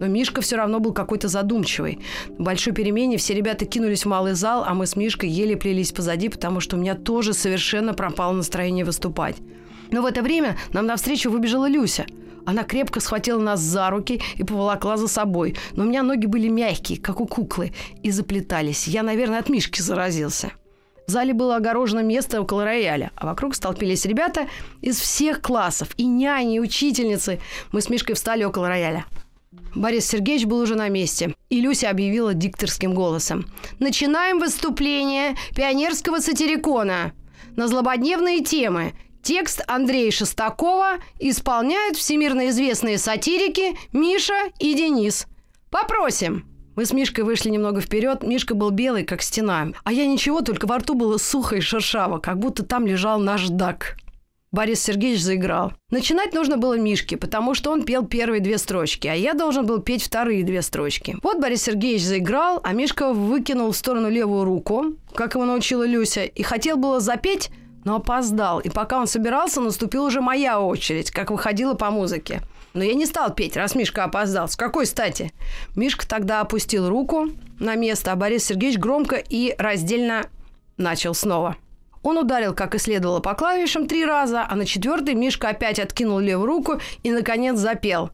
Но 0.00 0.06
Мишка 0.06 0.40
все 0.40 0.56
равно 0.56 0.80
был 0.80 0.92
какой-то 0.92 1.28
задумчивый. 1.28 2.00
В 2.30 2.42
большой 2.42 2.72
перемене 2.72 3.18
все 3.18 3.34
ребята 3.34 3.66
кинулись 3.66 4.04
в 4.04 4.08
малый 4.08 4.32
зал, 4.32 4.64
а 4.66 4.74
мы 4.74 4.86
с 4.86 4.96
Мишкой 4.96 5.28
еле 5.28 5.56
плелись 5.56 5.92
позади, 5.92 6.28
потому 6.28 6.58
что 6.58 6.76
у 6.76 6.80
меня 6.80 6.96
тоже 6.96 7.34
совершенно 7.34 7.94
пропало 7.94 8.32
настроение 8.32 8.84
выступать. 8.84 9.36
Но 9.92 10.02
в 10.02 10.06
это 10.06 10.22
время 10.22 10.56
нам 10.72 10.86
навстречу 10.86 11.30
выбежала 11.30 11.68
Люся. 11.68 12.06
Она 12.46 12.64
крепко 12.64 13.00
схватила 13.00 13.40
нас 13.40 13.60
за 13.60 13.90
руки 13.90 14.22
и 14.36 14.42
поволокла 14.42 14.96
за 14.96 15.06
собой. 15.06 15.56
Но 15.72 15.84
у 15.84 15.86
меня 15.86 16.02
ноги 16.02 16.26
были 16.26 16.48
мягкие, 16.48 16.98
как 16.98 17.20
у 17.20 17.26
куклы, 17.26 17.72
и 18.02 18.10
заплетались. 18.10 18.88
Я, 18.88 19.02
наверное, 19.02 19.40
от 19.40 19.50
Мишки 19.50 19.82
заразился. 19.82 20.52
В 21.06 21.10
зале 21.10 21.34
было 21.34 21.56
огорожено 21.56 22.00
место 22.00 22.40
около 22.40 22.64
рояля, 22.64 23.10
а 23.16 23.26
вокруг 23.26 23.54
столпились 23.54 24.06
ребята 24.06 24.46
из 24.80 24.98
всех 24.98 25.42
классов, 25.42 25.88
и 25.96 26.06
няни, 26.06 26.56
и 26.56 26.60
учительницы. 26.60 27.40
Мы 27.72 27.80
с 27.80 27.90
Мишкой 27.90 28.14
встали 28.14 28.44
около 28.44 28.68
рояля. 28.68 29.04
Борис 29.74 30.06
Сергеевич 30.06 30.46
был 30.46 30.58
уже 30.58 30.76
на 30.76 30.88
месте, 30.88 31.34
и 31.48 31.60
Люся 31.60 31.90
объявила 31.90 32.34
дикторским 32.34 32.94
голосом. 32.94 33.46
«Начинаем 33.80 34.38
выступление 34.38 35.36
пионерского 35.56 36.20
сатирикона 36.20 37.12
на 37.56 37.66
злободневные 37.66 38.44
темы 38.44 38.92
Текст 39.22 39.62
Андрея 39.66 40.10
Шестакова 40.10 40.98
исполняют 41.18 41.96
всемирно 41.96 42.48
известные 42.48 42.96
сатирики 42.96 43.76
Миша 43.92 44.50
и 44.58 44.74
Денис. 44.74 45.26
Попросим. 45.70 46.46
Мы 46.76 46.86
с 46.86 46.92
Мишкой 46.92 47.24
вышли 47.24 47.50
немного 47.50 47.80
вперед. 47.80 48.22
Мишка 48.22 48.54
был 48.54 48.70
белый, 48.70 49.04
как 49.04 49.20
стена. 49.20 49.72
А 49.84 49.92
я 49.92 50.06
ничего, 50.06 50.40
только 50.40 50.66
во 50.66 50.78
рту 50.78 50.94
было 50.94 51.18
сухо 51.18 51.56
и 51.56 51.60
шершаво, 51.60 52.18
как 52.18 52.38
будто 52.38 52.64
там 52.64 52.86
лежал 52.86 53.18
наш 53.18 53.48
дак. 53.48 53.96
Борис 54.52 54.82
Сергеевич 54.82 55.22
заиграл. 55.22 55.74
Начинать 55.90 56.34
нужно 56.34 56.56
было 56.56 56.76
Мишке, 56.76 57.16
потому 57.16 57.54
что 57.54 57.70
он 57.70 57.84
пел 57.84 58.04
первые 58.04 58.40
две 58.40 58.58
строчки, 58.58 59.06
а 59.06 59.14
я 59.14 59.34
должен 59.34 59.64
был 59.64 59.78
петь 59.78 60.02
вторые 60.02 60.42
две 60.42 60.60
строчки. 60.60 61.16
Вот 61.22 61.38
Борис 61.40 61.62
Сергеевич 61.62 62.02
заиграл, 62.02 62.60
а 62.64 62.72
Мишка 62.72 63.12
выкинул 63.12 63.70
в 63.70 63.76
сторону 63.76 64.10
левую 64.10 64.42
руку, 64.44 64.96
как 65.14 65.34
его 65.34 65.44
научила 65.44 65.86
Люся, 65.86 66.24
и 66.24 66.42
хотел 66.42 66.76
было 66.76 66.98
запеть, 66.98 67.50
но 67.84 67.96
опоздал. 67.96 68.58
И 68.58 68.70
пока 68.70 68.98
он 68.98 69.06
собирался, 69.06 69.60
наступила 69.60 70.06
уже 70.06 70.20
моя 70.20 70.60
очередь, 70.60 71.12
как 71.12 71.30
выходила 71.30 71.74
по 71.74 71.92
музыке. 71.92 72.42
Но 72.74 72.82
я 72.82 72.94
не 72.94 73.06
стал 73.06 73.32
петь, 73.32 73.56
раз 73.56 73.76
Мишка 73.76 74.02
опоздал. 74.02 74.48
С 74.48 74.56
какой 74.56 74.86
стати? 74.86 75.32
Мишка 75.76 76.08
тогда 76.08 76.40
опустил 76.40 76.88
руку 76.88 77.28
на 77.60 77.76
место, 77.76 78.10
а 78.10 78.16
Борис 78.16 78.46
Сергеевич 78.46 78.80
громко 78.80 79.14
и 79.14 79.54
раздельно 79.58 80.26
начал 80.76 81.14
снова. 81.14 81.56
Он 82.02 82.18
ударил, 82.18 82.54
как 82.54 82.74
и 82.74 82.78
следовало, 82.78 83.20
по 83.20 83.34
клавишам 83.34 83.86
три 83.86 84.04
раза, 84.04 84.46
а 84.48 84.56
на 84.56 84.64
четвертый 84.64 85.14
Мишка 85.14 85.48
опять 85.48 85.78
откинул 85.78 86.18
левую 86.18 86.46
руку 86.46 86.80
и, 87.02 87.10
наконец, 87.10 87.58
запел. 87.58 88.10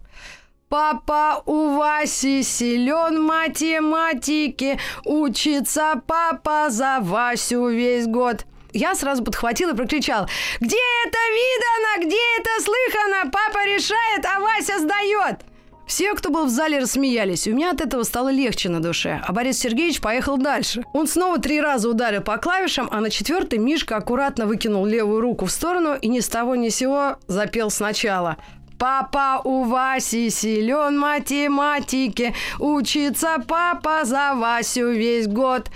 Папа 0.68 1.42
у 1.46 1.76
Васи 1.76 2.42
силен 2.42 3.22
математике, 3.22 4.80
учится 5.04 6.02
папа 6.06 6.66
за 6.70 6.98
Васю 7.00 7.68
весь 7.68 8.06
год 8.06 8.44
я 8.76 8.94
сразу 8.94 9.24
подхватила 9.24 9.72
и 9.72 9.76
прокричал. 9.76 10.28
«Где 10.60 10.76
это 11.06 11.18
видано? 11.32 12.06
Где 12.06 12.18
это 12.38 12.50
слыхано? 12.62 13.30
Папа 13.30 13.64
решает, 13.64 14.24
а 14.24 14.40
Вася 14.40 14.78
сдает!» 14.80 15.55
Все, 15.86 16.14
кто 16.14 16.30
был 16.30 16.46
в 16.46 16.50
зале, 16.50 16.80
рассмеялись. 16.80 17.46
У 17.46 17.52
меня 17.52 17.70
от 17.70 17.80
этого 17.80 18.02
стало 18.02 18.30
легче 18.30 18.68
на 18.68 18.80
душе. 18.80 19.22
А 19.24 19.32
Борис 19.32 19.58
Сергеевич 19.58 20.00
поехал 20.00 20.36
дальше. 20.36 20.84
Он 20.92 21.06
снова 21.06 21.38
три 21.38 21.60
раза 21.60 21.88
ударил 21.88 22.22
по 22.22 22.38
клавишам, 22.38 22.88
а 22.90 23.00
на 23.00 23.08
четвертый 23.08 23.60
Мишка 23.60 23.96
аккуратно 23.96 24.46
выкинул 24.46 24.84
левую 24.84 25.20
руку 25.20 25.46
в 25.46 25.52
сторону 25.52 25.94
и 25.94 26.08
ни 26.08 26.18
с 26.18 26.28
того 26.28 26.56
ни 26.56 26.70
сего 26.70 27.18
запел 27.28 27.70
сначала. 27.70 28.36
Папа 28.78 29.40
у 29.44 29.64
Васи 29.64 30.28
силен 30.28 30.98
математике, 30.98 32.34
учится 32.58 33.42
папа 33.46 34.00
за 34.04 34.34
Васю 34.34 34.90
весь 34.90 35.28
год. 35.28 35.70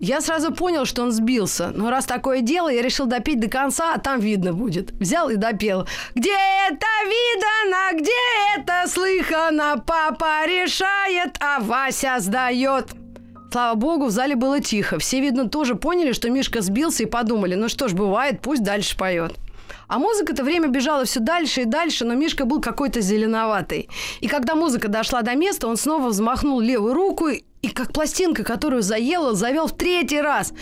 Я 0.00 0.20
сразу 0.20 0.52
понял, 0.52 0.84
что 0.84 1.02
он 1.02 1.10
сбился. 1.10 1.72
Но 1.74 1.90
раз 1.90 2.04
такое 2.04 2.40
дело, 2.40 2.68
я 2.68 2.82
решил 2.82 3.06
допеть 3.06 3.40
до 3.40 3.48
конца, 3.48 3.94
а 3.94 3.98
там 3.98 4.20
видно 4.20 4.52
будет. 4.52 4.92
Взял 4.92 5.28
и 5.28 5.36
допел. 5.36 5.88
Где 6.14 6.36
это 6.68 6.86
видано, 7.04 8.00
где 8.00 8.12
это 8.56 8.88
слыхано, 8.88 9.82
папа 9.84 10.46
решает, 10.46 11.36
а 11.40 11.58
Вася 11.58 12.16
сдает. 12.20 12.92
Слава 13.50 13.74
богу, 13.74 14.06
в 14.06 14.10
зале 14.10 14.36
было 14.36 14.60
тихо. 14.60 14.98
Все, 14.98 15.20
видно, 15.20 15.48
тоже 15.48 15.74
поняли, 15.74 16.12
что 16.12 16.30
Мишка 16.30 16.60
сбился 16.60 17.02
и 17.02 17.06
подумали, 17.06 17.54
ну 17.54 17.68
что 17.68 17.88
ж, 17.88 17.94
бывает, 17.94 18.40
пусть 18.40 18.62
дальше 18.62 18.96
поет. 18.96 19.34
А 19.88 19.98
музыка-то 19.98 20.44
время 20.44 20.68
бежала 20.68 21.06
все 21.06 21.18
дальше 21.18 21.62
и 21.62 21.64
дальше, 21.64 22.04
но 22.04 22.14
Мишка 22.14 22.44
был 22.44 22.60
какой-то 22.60 23.00
зеленоватый. 23.00 23.88
И 24.20 24.28
когда 24.28 24.54
музыка 24.54 24.88
дошла 24.88 25.22
до 25.22 25.34
места, 25.34 25.66
он 25.66 25.76
снова 25.76 26.08
взмахнул 26.08 26.60
левую 26.60 26.94
руку 26.94 27.30
и 27.62 27.68
как 27.68 27.92
пластинка, 27.92 28.44
которую 28.44 28.82
заела, 28.82 29.34
завел 29.34 29.66
в 29.66 29.76
третий 29.76 30.20
раз. 30.20 30.52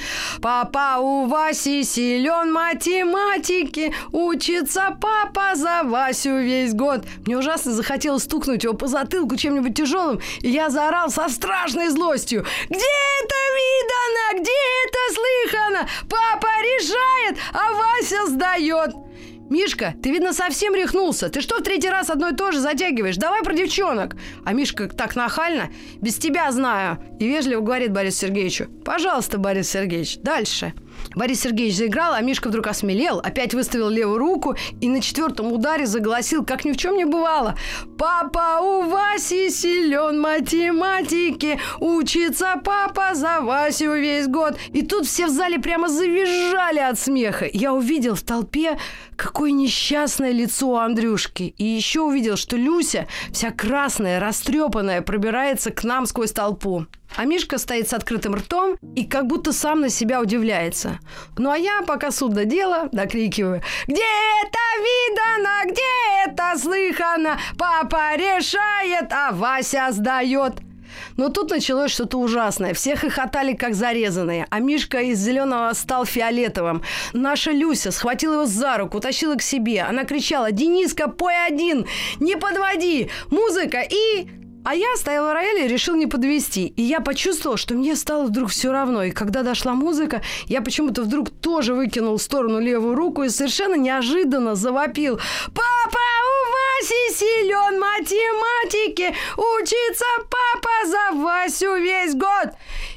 Папа 0.41 0.99
у 0.99 1.27
Васи 1.27 1.85
силен 1.85 2.53
математики, 2.53 3.95
учится 4.13 4.97
папа 5.01 5.55
за 5.55 5.83
Васю 5.85 6.39
весь 6.39 6.75
год. 6.75 7.05
Мне 7.27 7.37
ужасно 7.37 7.73
захотелось 7.73 8.25
стукнуть 8.25 8.65
его 8.65 8.75
по 8.75 8.87
затылку 8.87 9.37
чем-нибудь 9.37 9.77
тяжелым, 9.77 10.21
и 10.41 10.49
я 10.49 10.71
заорал 10.71 11.11
со 11.11 11.29
страшной 11.29 11.89
злостью. 11.89 12.47
Где 12.69 12.79
это 12.79 13.37
видано? 13.57 14.41
Где 14.41 14.53
это 14.85 15.15
слыхано? 15.15 15.89
Папа 16.09 16.49
решает, 16.63 17.37
а 17.53 17.73
Вася 17.73 18.27
сдает. 18.27 19.06
«Мишка, 19.49 19.95
ты, 20.03 20.11
видно, 20.11 20.33
совсем 20.33 20.75
рехнулся. 20.75 21.29
Ты 21.29 21.41
что 21.41 21.59
в 21.59 21.63
третий 21.63 21.89
раз 21.89 22.11
одно 22.11 22.31
и 22.31 22.35
то 22.35 22.51
же 22.53 22.61
затягиваешь? 22.61 23.17
Давай 23.17 23.43
про 23.43 23.55
девчонок!» 23.55 24.17
А 24.45 24.53
Мишка 24.53 24.89
так 24.89 25.15
нахально. 25.15 25.71
«Без 26.01 26.17
тебя 26.17 26.51
знаю!» 26.51 26.99
И 27.21 27.29
вежливо 27.29 27.61
говорит 27.61 27.93
Борису 27.93 28.19
Сергеевичу. 28.19 28.67
«Пожалуйста, 28.85 29.39
Борис 29.39 29.71
Сергеевич, 29.71 30.19
дальше!» 30.19 30.75
Борис 31.15 31.41
Сергеевич 31.41 31.77
заиграл, 31.77 32.13
а 32.13 32.21
Мишка 32.21 32.49
вдруг 32.49 32.67
осмелел, 32.67 33.19
опять 33.19 33.55
выставил 33.55 33.89
левую 33.89 34.19
руку 34.19 34.55
и 34.81 34.89
на 34.89 35.01
четвертом 35.01 35.53
ударе 35.53 35.87
заголосил, 35.87 36.45
как 36.45 36.65
ни 36.65 36.73
в 36.73 36.77
чем 36.77 36.97
не 36.97 37.05
бывало. 37.05 37.57
«Папа 37.99 38.61
у 38.61 38.83
Васи 38.83 39.49
силен 39.49 40.21
математики, 40.21 41.59
учится 41.81 42.61
папа 42.63 43.15
за 43.15 43.41
Васю 43.41 43.95
весь 43.95 44.27
год». 44.27 44.57
И 44.73 44.83
тут 44.83 45.07
все 45.07 45.27
в 45.27 45.31
зале 45.31 45.59
прямо 45.59 45.89
завизжали 45.89 46.81
от 46.81 46.99
смеха. 46.99 47.47
Я 47.51 47.73
увидел 47.73 48.15
в 48.15 48.23
толпе, 48.23 48.79
какое 49.17 49.53
несчастное 49.53 50.33
лицо 50.33 50.69
у 50.69 50.77
Андрюшки. 50.77 51.55
И 51.57 51.65
еще 51.65 52.03
увидел, 52.03 52.37
что 52.37 52.57
Люся, 52.57 53.07
вся 53.33 53.51
красная, 53.51 54.21
растрепанная, 54.21 55.01
пробирается 55.01 55.71
к 55.71 55.83
нам 55.85 56.07
сквозь 56.07 56.33
толпу. 56.33 56.87
А 57.17 57.25
Мишка 57.25 57.59
стоит 57.59 57.89
с 57.89 57.95
открытым 57.95 58.35
ртом 58.35 58.77
и 58.95 59.05
как 59.05 59.27
будто 59.27 59.53
сам 59.53 59.81
на 59.81 59.89
себя 59.89 60.21
удивляется. 60.21 60.99
Ну 61.39 61.51
а 61.51 61.57
я, 61.57 61.83
пока 61.83 62.11
суд 62.11 62.35
до 62.35 62.45
дела, 62.45 62.89
докрикиваю. 62.93 63.63
Где 63.87 64.03
это 64.43 64.59
видано, 64.79 65.73
где 65.73 66.27
это 66.27 66.59
слыхано? 66.59 67.39
Папа 67.59 68.17
решает, 68.17 69.11
а 69.13 69.33
Вася 69.33 69.89
сдает. 69.93 70.55
Но 71.17 71.31
тут 71.31 71.51
началось 71.51 71.91
что-то 71.91 72.19
ужасное. 72.19 72.75
Все 72.75 72.97
хохотали, 72.97 73.55
как 73.55 73.75
зарезанные. 73.75 74.47
А 74.51 74.61
Мишка 74.61 75.01
из 75.01 75.19
зеленого 75.19 75.73
стал 75.73 76.05
фиолетовым. 76.05 76.83
Наша 77.13 77.51
Люся 77.51 77.91
схватила 77.91 78.35
его 78.35 78.47
за 78.47 78.77
руку, 78.77 79.01
тащила 79.01 79.37
к 79.37 79.43
себе. 79.43 79.83
Она 79.83 80.05
кричала, 80.05 80.53
«Дениска, 80.53 81.09
пой 81.09 81.35
один! 81.47 81.87
Не 82.21 82.37
подводи! 82.37 83.11
Музыка 83.31 83.81
и...» 83.81 84.29
А 84.67 84.75
я 84.75 84.97
стояла 84.97 85.31
в 85.31 85.33
рояле 85.33 85.67
и 85.67 85.69
решил 85.69 85.95
не 85.95 86.09
подвести. 86.09 86.67
И 86.77 86.83
я 86.83 87.01
почувствовал, 87.01 87.57
что 87.57 87.75
мне 87.75 87.95
стало 87.95 88.25
вдруг 88.25 88.51
все 88.51 88.73
равно. 88.73 89.05
И 89.05 89.13
когда 89.13 89.45
дошла 89.45 89.75
музыка, 89.75 90.23
я 90.47 90.61
почему-то 90.61 91.03
вдруг 91.03 91.31
тоже 91.31 91.73
выкинул 91.73 92.17
в 92.17 92.23
сторону 92.23 92.59
левую 92.59 92.97
руку 92.97 93.23
и 93.23 93.29
совершенно 93.29 93.77
неожиданно 93.77 94.57
завопил. 94.57 95.21
«Папа, 95.55 95.99
у 96.77 96.83
вас 96.83 96.91
Вася 96.91 97.19
силен 97.19 97.81
математике, 97.81 99.15
учится 99.37 100.05
папа 100.19 100.87
за 100.87 101.23
Васю 101.23 101.77
весь 101.77 102.15
год. 102.15 102.55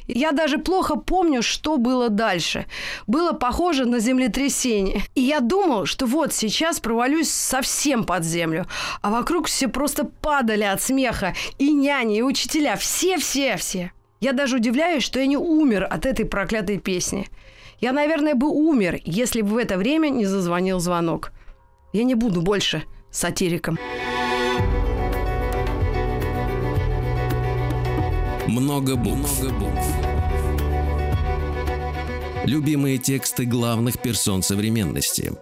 Я 0.07 0.31
даже 0.31 0.57
плохо 0.57 0.95
помню, 0.95 1.41
что 1.41 1.77
было 1.77 2.09
дальше. 2.09 2.65
Было 3.07 3.33
похоже 3.33 3.85
на 3.85 3.99
землетрясение. 3.99 5.03
И 5.15 5.21
я 5.21 5.39
думал, 5.39 5.85
что 5.85 6.05
вот 6.05 6.33
сейчас 6.33 6.79
провалюсь 6.79 7.29
совсем 7.29 8.03
под 8.03 8.23
землю. 8.23 8.65
А 9.01 9.11
вокруг 9.11 9.47
все 9.47 9.67
просто 9.67 10.03
падали 10.03 10.63
от 10.63 10.81
смеха. 10.81 11.35
И 11.59 11.71
няни, 11.71 12.17
и 12.17 12.23
учителя. 12.23 12.75
Все-все-все. 12.75 13.91
Я 14.19 14.33
даже 14.33 14.57
удивляюсь, 14.57 15.03
что 15.03 15.19
я 15.19 15.27
не 15.27 15.37
умер 15.37 15.87
от 15.89 16.05
этой 16.05 16.25
проклятой 16.25 16.79
песни. 16.79 17.27
Я, 17.79 17.93
наверное, 17.93 18.33
бы 18.33 18.47
умер, 18.49 18.99
если 19.05 19.41
бы 19.41 19.49
в 19.49 19.57
это 19.57 19.77
время 19.77 20.09
не 20.09 20.25
зазвонил 20.25 20.79
звонок. 20.79 21.31
Я 21.93 22.03
не 22.03 22.15
буду 22.15 22.41
больше 22.41 22.83
сатириком. 23.11 23.77
Много 28.47 28.95
букв. 28.95 29.41
Много 29.41 29.55
букв. 29.55 30.09
Любимые 32.45 32.97
тексты 32.97 33.45
главных 33.45 34.01
персон 34.01 34.41
современности. 34.41 35.33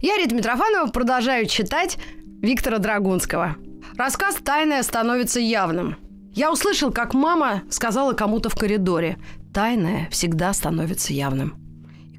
Я, 0.00 0.16
Рита 0.16 0.34
Митрофанова, 0.34 0.90
продолжаю 0.90 1.46
читать 1.46 1.98
Виктора 2.40 2.78
Драгунского. 2.78 3.56
Рассказ 3.96 4.36
«Тайное 4.36 4.82
становится 4.82 5.40
явным». 5.40 5.96
Я 6.32 6.52
услышал, 6.52 6.92
как 6.92 7.12
мама 7.14 7.62
сказала 7.70 8.12
кому-то 8.12 8.48
в 8.48 8.54
коридоре 8.54 9.18
«Тайное 9.52 10.08
всегда 10.10 10.52
становится 10.52 11.12
явным». 11.12 11.69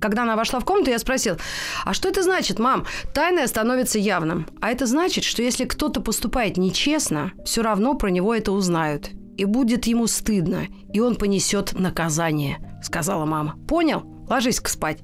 Когда 0.02 0.24
она 0.24 0.36
вошла 0.36 0.60
в 0.60 0.66
комнату, 0.66 0.90
я 0.90 1.00
спросил, 1.00 1.38
а 1.86 1.94
что 1.94 2.10
это 2.10 2.24
значит, 2.24 2.60
мам? 2.60 2.86
Тайное 3.14 3.48
становится 3.48 4.00
явным. 4.00 4.48
А 4.60 4.72
это 4.72 4.86
значит, 4.86 5.24
что 5.24 5.42
если 5.44 5.66
кто-то 5.66 6.02
поступает 6.02 6.58
нечестно, 6.58 7.32
все 7.46 7.62
равно 7.62 7.94
про 7.94 8.10
него 8.10 8.36
это 8.36 8.52
узнают 8.52 9.12
и 9.38 9.46
будет 9.46 9.86
ему 9.86 10.06
стыдно, 10.06 10.68
и 10.94 11.00
он 11.00 11.16
понесет 11.16 11.74
наказание»,— 11.74 12.60
сказала 12.84 13.26
мама. 13.26 13.56
«Понял? 13.68 14.04
Ложись-ка 14.30 14.70
спать». 14.70 15.00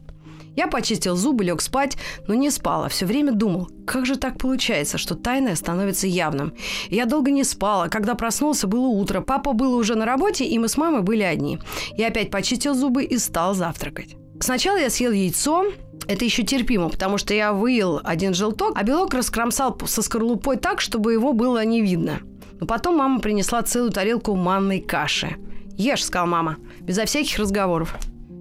Я 0.56 0.68
почистил 0.68 1.16
зубы, 1.16 1.44
лег 1.44 1.62
спать, 1.62 1.98
но 2.28 2.34
не 2.34 2.50
спал, 2.50 2.84
а 2.84 2.90
все 2.90 3.06
время 3.06 3.32
думал, 3.32 3.70
как 3.86 4.08
же 4.08 4.16
так 4.16 4.40
получается, 4.40 4.98
что 4.98 5.14
тайное 5.14 5.56
становится 5.56 6.08
явным. 6.08 6.54
Я 6.90 7.06
долго 7.06 7.30
не 7.30 7.44
спал, 7.44 7.88
когда 7.90 8.16
проснулся, 8.16 8.66
было 8.66 8.88
утро, 8.88 9.22
папа 9.22 9.54
был 9.54 9.76
уже 9.76 9.94
на 9.94 10.06
работе, 10.06 10.46
и 10.46 10.58
мы 10.58 10.68
с 10.68 10.78
мамой 10.78 11.04
были 11.04 11.22
одни. 11.22 11.60
Я 11.96 12.08
опять 12.08 12.32
почистил 12.32 12.74
зубы 12.74 13.04
и 13.04 13.20
стал 13.20 13.54
завтракать. 13.54 14.18
Сначала 14.40 14.78
я 14.78 14.90
съел 14.90 15.12
яйцо, 15.12 15.66
это 16.08 16.26
еще 16.26 16.44
терпимо, 16.44 16.90
потому 16.90 17.18
что 17.18 17.34
я 17.34 17.54
выел 17.54 18.00
один 18.04 18.34
желток, 18.34 18.74
а 18.76 18.84
белок 18.84 19.14
раскромсал 19.14 19.78
со 19.86 20.02
скорлупой 20.02 20.58
так, 20.58 20.80
чтобы 20.82 21.14
его 21.14 21.34
было 21.34 21.64
не 21.66 21.82
видно. 21.82 22.20
Но 22.60 22.68
потом 22.68 22.98
мама 22.98 23.20
принесла 23.20 23.62
целую 23.64 23.92
тарелку 23.92 24.36
манной 24.36 24.80
каши. 24.80 25.36
«Ешь»,— 25.78 26.04
сказала 26.06 26.28
мама, 26.28 26.58
безо 26.82 27.06
всяких 27.06 27.38
разговоров. 27.38 27.96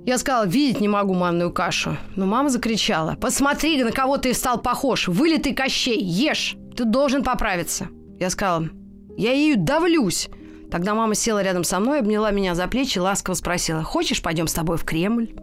Я 0.06 0.18
сказала, 0.18 0.46
видеть 0.46 0.80
не 0.80 0.86
могу 0.86 1.14
манную 1.14 1.52
кашу. 1.52 1.96
Но 2.14 2.26
мама 2.26 2.48
закричала, 2.48 3.16
посмотри, 3.20 3.82
на 3.82 3.90
кого 3.90 4.18
ты 4.18 4.32
стал 4.34 4.60
похож, 4.60 5.08
вылитый 5.08 5.52
Кощей, 5.52 6.00
ешь, 6.00 6.56
ты 6.76 6.84
должен 6.84 7.24
поправиться. 7.24 7.88
Я 8.20 8.30
сказала, 8.30 8.68
я 9.16 9.32
ею 9.32 9.56
давлюсь. 9.58 10.28
Тогда 10.70 10.94
мама 10.94 11.16
села 11.16 11.42
рядом 11.42 11.64
со 11.64 11.80
мной, 11.80 11.98
обняла 11.98 12.30
меня 12.30 12.54
за 12.54 12.68
плечи, 12.68 13.00
ласково 13.00 13.34
спросила, 13.34 13.82
хочешь, 13.82 14.22
пойдем 14.22 14.46
с 14.46 14.52
тобой 14.52 14.76
в 14.76 14.84
Кремль? 14.84 15.34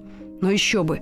Ну 0.43 0.49
еще 0.49 0.83
бы, 0.83 0.99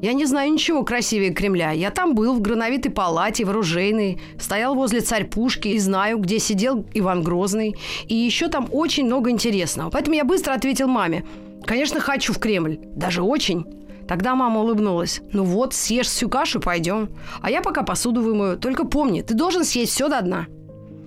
я 0.00 0.14
не 0.14 0.24
знаю 0.24 0.50
ничего 0.50 0.82
красивее 0.82 1.34
Кремля. 1.34 1.72
Я 1.72 1.90
там 1.90 2.14
был, 2.14 2.32
в 2.32 2.40
грановитой 2.40 2.90
палате, 2.90 3.44
в 3.44 3.50
оружейной, 3.50 4.18
стоял 4.40 4.74
возле 4.74 5.02
царь-пушки 5.02 5.68
и 5.68 5.78
знаю, 5.78 6.16
где 6.16 6.38
сидел 6.38 6.86
Иван 6.94 7.22
Грозный. 7.22 7.76
И 8.06 8.14
еще 8.14 8.48
там 8.48 8.66
очень 8.72 9.04
много 9.04 9.28
интересного. 9.28 9.90
Поэтому 9.90 10.16
я 10.16 10.24
быстро 10.24 10.54
ответил 10.54 10.88
маме. 10.88 11.26
Конечно, 11.66 12.00
хочу 12.00 12.32
в 12.32 12.38
Кремль. 12.38 12.78
Даже 12.96 13.20
очень. 13.20 13.66
Тогда 14.08 14.34
мама 14.34 14.60
улыбнулась. 14.62 15.20
«Ну 15.34 15.44
вот, 15.44 15.74
съешь 15.74 16.06
всю 16.06 16.30
кашу, 16.30 16.60
пойдем. 16.60 17.10
А 17.42 17.50
я 17.50 17.60
пока 17.60 17.82
посуду 17.82 18.22
вымою. 18.22 18.56
Только 18.56 18.86
помни, 18.86 19.20
ты 19.20 19.34
должен 19.34 19.64
съесть 19.64 19.92
все 19.92 20.08
до 20.08 20.22
дна». 20.22 20.46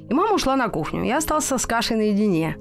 И 0.08 0.14
мама 0.14 0.36
ушла 0.36 0.56
на 0.56 0.68
кухню. 0.70 1.04
Я 1.04 1.18
остался 1.18 1.58
с 1.58 1.66
кашей 1.66 1.98
наедине. 1.98 2.58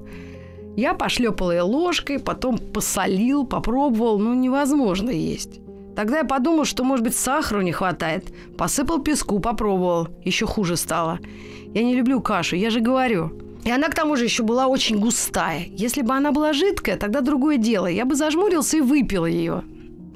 Я 0.77 0.93
пошлепал 0.93 1.51
ее 1.51 1.63
ложкой, 1.63 2.19
потом 2.19 2.57
посолил, 2.57 3.45
попробовал. 3.45 4.19
Ну, 4.19 4.33
невозможно 4.33 5.09
есть. 5.09 5.59
Тогда 5.95 6.19
я 6.19 6.23
подумал, 6.23 6.65
что, 6.65 6.83
может 6.83 7.03
быть, 7.03 7.15
сахару 7.15 7.61
не 7.61 7.71
хватает. 7.71 8.33
Посыпал 8.57 8.99
песку, 8.99 9.39
попробовал. 9.39 10.07
Еще 10.23 10.45
хуже 10.45 10.77
стало. 10.77 11.19
Я 11.73 11.83
не 11.83 11.95
люблю 11.95 12.21
кашу, 12.21 12.55
я 12.55 12.69
же 12.69 12.79
говорю. 12.79 13.31
И 13.65 13.71
она, 13.71 13.89
к 13.89 13.95
тому 13.95 14.15
же, 14.15 14.23
еще 14.23 14.43
была 14.43 14.67
очень 14.67 14.99
густая. 14.99 15.65
Если 15.69 16.01
бы 16.01 16.13
она 16.13 16.31
была 16.31 16.53
жидкая, 16.53 16.97
тогда 16.97 17.21
другое 17.21 17.57
дело. 17.57 17.87
Я 17.87 18.05
бы 18.05 18.15
зажмурился 18.15 18.77
и 18.77 18.81
выпил 18.81 19.25
ее. 19.25 19.63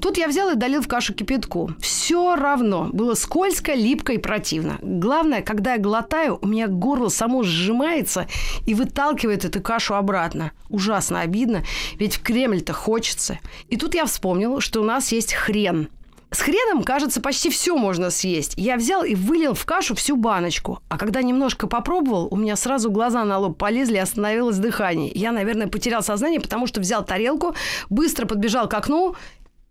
Тут 0.00 0.18
я 0.18 0.28
взял 0.28 0.50
и 0.50 0.54
долил 0.54 0.82
в 0.82 0.88
кашу 0.88 1.14
кипятку. 1.14 1.70
Все 1.80 2.36
равно. 2.36 2.90
Было 2.92 3.14
скользко, 3.14 3.74
липко 3.74 4.12
и 4.12 4.18
противно. 4.18 4.78
Главное, 4.82 5.42
когда 5.42 5.74
я 5.74 5.78
глотаю, 5.78 6.38
у 6.40 6.46
меня 6.46 6.68
горло 6.68 7.08
само 7.08 7.42
сжимается 7.42 8.26
и 8.66 8.74
выталкивает 8.74 9.44
эту 9.44 9.60
кашу 9.60 9.94
обратно. 9.94 10.52
Ужасно 10.68 11.20
обидно, 11.20 11.64
ведь 11.98 12.16
в 12.16 12.22
Кремль-то 12.22 12.72
хочется. 12.72 13.38
И 13.68 13.76
тут 13.76 13.94
я 13.94 14.06
вспомнил, 14.06 14.60
что 14.60 14.80
у 14.80 14.84
нас 14.84 15.12
есть 15.12 15.32
хрен. 15.32 15.88
С 16.32 16.40
хреном, 16.40 16.82
кажется, 16.82 17.20
почти 17.20 17.50
все 17.50 17.76
можно 17.76 18.10
съесть. 18.10 18.54
Я 18.56 18.76
взял 18.76 19.04
и 19.04 19.14
вылил 19.14 19.54
в 19.54 19.64
кашу 19.64 19.94
всю 19.94 20.16
баночку. 20.16 20.80
А 20.88 20.98
когда 20.98 21.22
немножко 21.22 21.68
попробовал, 21.68 22.28
у 22.30 22.36
меня 22.36 22.56
сразу 22.56 22.90
глаза 22.90 23.24
на 23.24 23.38
лоб 23.38 23.56
полезли, 23.56 23.96
остановилось 23.96 24.58
дыхание. 24.58 25.10
Я, 25.14 25.30
наверное, 25.30 25.68
потерял 25.68 26.02
сознание, 26.02 26.40
потому 26.40 26.66
что 26.66 26.80
взял 26.80 27.04
тарелку, 27.04 27.54
быстро 27.90 28.26
подбежал 28.26 28.68
к 28.68 28.74
окну 28.74 29.14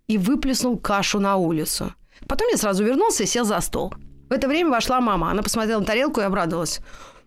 и 0.07 0.17
выплеснул 0.17 0.77
кашу 0.77 1.19
на 1.19 1.35
улицу. 1.37 1.93
Потом 2.27 2.47
я 2.49 2.57
сразу 2.57 2.83
вернулся 2.83 3.23
и 3.23 3.27
сел 3.27 3.45
за 3.45 3.59
стол. 3.61 3.93
В 4.29 4.33
это 4.33 4.47
время 4.47 4.71
вошла 4.71 5.01
мама. 5.01 5.31
Она 5.31 5.43
посмотрела 5.43 5.79
на 5.79 5.85
тарелку 5.85 6.21
и 6.21 6.23
обрадовалась. 6.23 6.79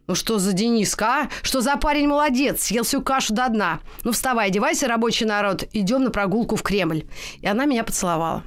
«Ну 0.06 0.14
что 0.14 0.38
за 0.38 0.52
Дениска, 0.52 1.06
а? 1.06 1.28
Что 1.42 1.60
за 1.60 1.76
парень 1.76 2.08
молодец? 2.08 2.62
Съел 2.62 2.82
всю 2.82 3.02
кашу 3.02 3.34
до 3.34 3.48
дна. 3.48 3.80
Ну 4.04 4.12
вставай, 4.12 4.48
одевайся, 4.48 4.88
рабочий 4.88 5.26
народ. 5.26 5.64
Идем 5.72 6.02
на 6.02 6.10
прогулку 6.10 6.56
в 6.56 6.62
Кремль». 6.62 7.04
И 7.40 7.46
она 7.46 7.66
меня 7.66 7.84
поцеловала. 7.84 8.42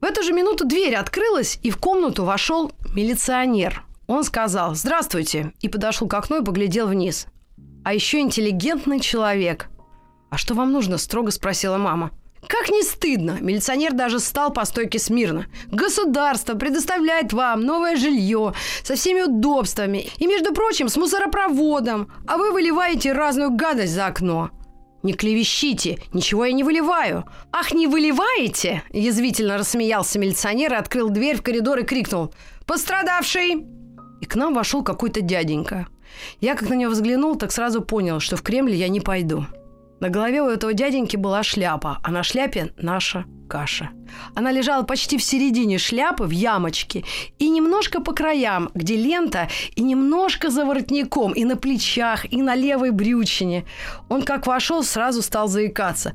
В 0.00 0.04
эту 0.04 0.22
же 0.22 0.32
минуту 0.32 0.66
дверь 0.66 0.96
открылась, 0.96 1.58
и 1.62 1.70
в 1.70 1.78
комнату 1.78 2.24
вошел 2.24 2.72
милиционер. 2.94 3.84
Он 4.06 4.24
сказал 4.24 4.74
«Здравствуйте» 4.74 5.52
и 5.60 5.68
подошел 5.68 6.08
к 6.08 6.14
окну 6.14 6.42
и 6.42 6.44
поглядел 6.44 6.88
вниз. 6.88 7.26
А 7.84 7.94
еще 7.94 8.18
интеллигентный 8.20 8.98
человек. 8.98 9.68
«А 10.30 10.36
что 10.36 10.54
вам 10.54 10.72
нужно?»– 10.72 10.96
строго 10.98 11.30
спросила 11.30 11.78
мама. 11.78 12.10
Как 12.48 12.68
не 12.68 12.82
стыдно, 12.82 13.38
милиционер 13.40 13.92
даже 13.92 14.20
стал 14.20 14.52
по 14.52 14.64
стойке 14.64 14.98
смирно. 14.98 15.46
Государство 15.70 16.54
предоставляет 16.54 17.32
вам 17.32 17.62
новое 17.62 17.96
жилье 17.96 18.54
со 18.82 18.96
всеми 18.96 19.22
удобствами 19.22 20.08
и, 20.18 20.26
между 20.26 20.52
прочим, 20.52 20.88
с 20.88 20.96
мусоропроводом, 20.96 22.12
а 22.26 22.36
вы 22.36 22.52
выливаете 22.52 23.12
разную 23.12 23.50
гадость 23.50 23.94
за 23.94 24.06
окно. 24.06 24.50
«Не 25.02 25.12
клевещите, 25.12 25.98
ничего 26.14 26.46
я 26.46 26.52
не 26.52 26.64
выливаю». 26.64 27.24
«Ах, 27.52 27.74
не 27.74 27.86
выливаете?»– 27.86 28.82
язвительно 28.90 29.58
рассмеялся 29.58 30.18
милиционер 30.18 30.72
и 30.72 30.76
открыл 30.76 31.10
дверь 31.10 31.36
в 31.36 31.42
коридор 31.42 31.78
и 31.80 31.82
крикнул 31.82 32.32
«Пострадавший!» 32.66 33.66
И 34.22 34.24
к 34.24 34.34
нам 34.34 34.54
вошел 34.54 34.82
какой-то 34.82 35.20
дяденька. 35.20 35.88
Я, 36.40 36.54
как 36.54 36.70
на 36.70 36.74
него 36.74 36.92
взглянул, 36.92 37.36
так 37.36 37.52
сразу 37.52 37.82
понял, 37.82 38.18
что 38.20 38.36
в 38.36 38.42
Кремль 38.42 38.74
я 38.74 38.88
не 38.88 39.00
пойду. 39.00 39.44
На 40.00 40.08
голове 40.08 40.42
у 40.42 40.48
этого 40.48 40.74
дяденьки 40.74 41.16
была 41.16 41.42
шляпа, 41.42 41.98
а 42.02 42.10
на 42.10 42.22
шляпе 42.22 42.72
наша 42.76 43.24
каша. 43.48 43.90
Она 44.34 44.50
лежала 44.52 44.82
почти 44.82 45.18
в 45.18 45.22
середине 45.22 45.78
шляпы, 45.78 46.24
в 46.24 46.30
ямочке, 46.30 47.04
и 47.38 47.48
немножко 47.48 48.00
по 48.00 48.12
краям, 48.12 48.70
где 48.74 48.96
лента, 48.96 49.48
и 49.76 49.82
немножко 49.82 50.50
за 50.50 50.64
воротником, 50.64 51.32
и 51.32 51.44
на 51.44 51.56
плечах, 51.56 52.30
и 52.32 52.42
на 52.42 52.54
левой 52.54 52.90
брючине. 52.90 53.64
Он 54.08 54.22
как 54.22 54.46
вошел, 54.46 54.82
сразу 54.82 55.22
стал 55.22 55.48
заикаться. 55.48 56.14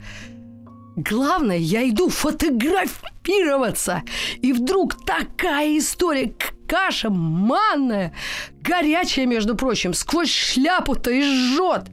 Главное, 0.95 1.57
я 1.57 1.87
иду 1.87 2.09
фотографироваться. 2.09 4.03
И 4.41 4.51
вдруг 4.51 5.05
такая 5.05 5.77
история. 5.77 6.33
Каша 6.67 7.09
манная, 7.09 8.13
горячая, 8.61 9.25
между 9.25 9.55
прочим, 9.55 9.93
сквозь 9.93 10.29
шляпу-то 10.29 11.09
и 11.09 11.21
жжет. 11.21 11.85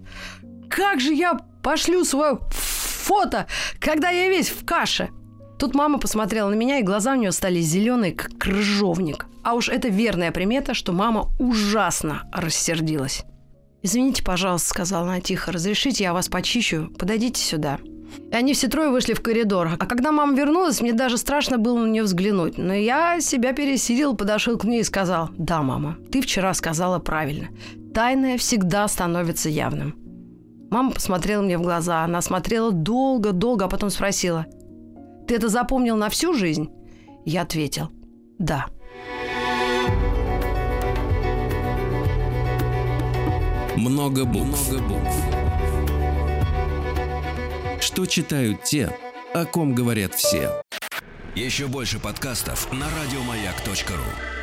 Как 0.68 1.00
же 1.00 1.14
я 1.14 1.38
Пошлю 1.66 2.04
свое 2.04 2.38
фото, 2.52 3.48
когда 3.80 4.10
я 4.10 4.28
весь 4.28 4.50
в 4.50 4.64
каше. 4.64 5.10
Тут 5.58 5.74
мама 5.74 5.98
посмотрела 5.98 6.48
на 6.48 6.54
меня, 6.54 6.78
и 6.78 6.84
глаза 6.84 7.14
у 7.14 7.16
нее 7.16 7.32
стали 7.32 7.58
зеленые, 7.58 8.12
как 8.12 8.38
крыжовник. 8.38 9.26
А 9.42 9.54
уж 9.54 9.68
это 9.68 9.88
верная 9.88 10.30
примета, 10.30 10.74
что 10.74 10.92
мама 10.92 11.28
ужасно 11.40 12.22
рассердилась. 12.32 13.24
«Извините, 13.82 14.22
пожалуйста»,— 14.22 14.68
сказала 14.70 15.08
она 15.08 15.20
тихо,— 15.20 15.50
«разрешите, 15.52 16.04
я 16.04 16.12
вас 16.12 16.28
почищу? 16.28 16.88
Подойдите 16.96 17.42
сюда». 17.42 17.80
И 18.30 18.36
они 18.36 18.54
все 18.54 18.68
трое 18.68 18.90
вышли 18.90 19.14
в 19.14 19.20
коридор. 19.20 19.68
А 19.76 19.86
когда 19.86 20.12
мама 20.12 20.36
вернулась, 20.36 20.80
мне 20.80 20.92
даже 20.92 21.18
страшно 21.18 21.58
было 21.58 21.80
на 21.80 21.90
нее 21.90 22.04
взглянуть. 22.04 22.58
Но 22.58 22.74
я 22.74 23.20
себя 23.20 23.52
пересилил, 23.52 24.14
подошел 24.14 24.56
к 24.56 24.62
ней 24.62 24.82
и 24.82 24.84
сказал, 24.84 25.30
«Да, 25.36 25.62
мама, 25.62 25.98
ты 26.12 26.20
вчера 26.20 26.54
сказала 26.54 27.00
правильно. 27.00 27.48
Тайное 27.92 28.38
всегда 28.38 28.86
становится 28.86 29.48
явным». 29.48 30.05
Мама 30.70 30.92
посмотрела 30.92 31.42
мне 31.42 31.58
в 31.58 31.62
глаза. 31.62 32.04
Она 32.04 32.20
смотрела 32.20 32.72
долго-долго, 32.72 33.66
а 33.66 33.68
потом 33.68 33.90
спросила, 33.90 34.46
«Ты 35.26 35.36
это 35.36 35.48
запомнил 35.48 35.96
на 35.96 36.08
всю 36.08 36.34
жизнь?» 36.34 36.70
Я 37.24 37.42
ответил, 37.42 37.90
«Да». 38.38 38.66
Много 43.76 44.24
букв. 44.24 44.70
Много 44.70 44.84
букв. 44.84 45.16
Что 47.80 48.06
читают 48.06 48.62
те, 48.64 48.96
о 49.34 49.44
ком 49.44 49.74
говорят 49.74 50.14
все. 50.14 50.62
Еще 51.34 51.66
больше 51.66 51.98
подкастов 51.98 52.72
на 52.72 52.86
радиомаяк.ру. 52.86 54.35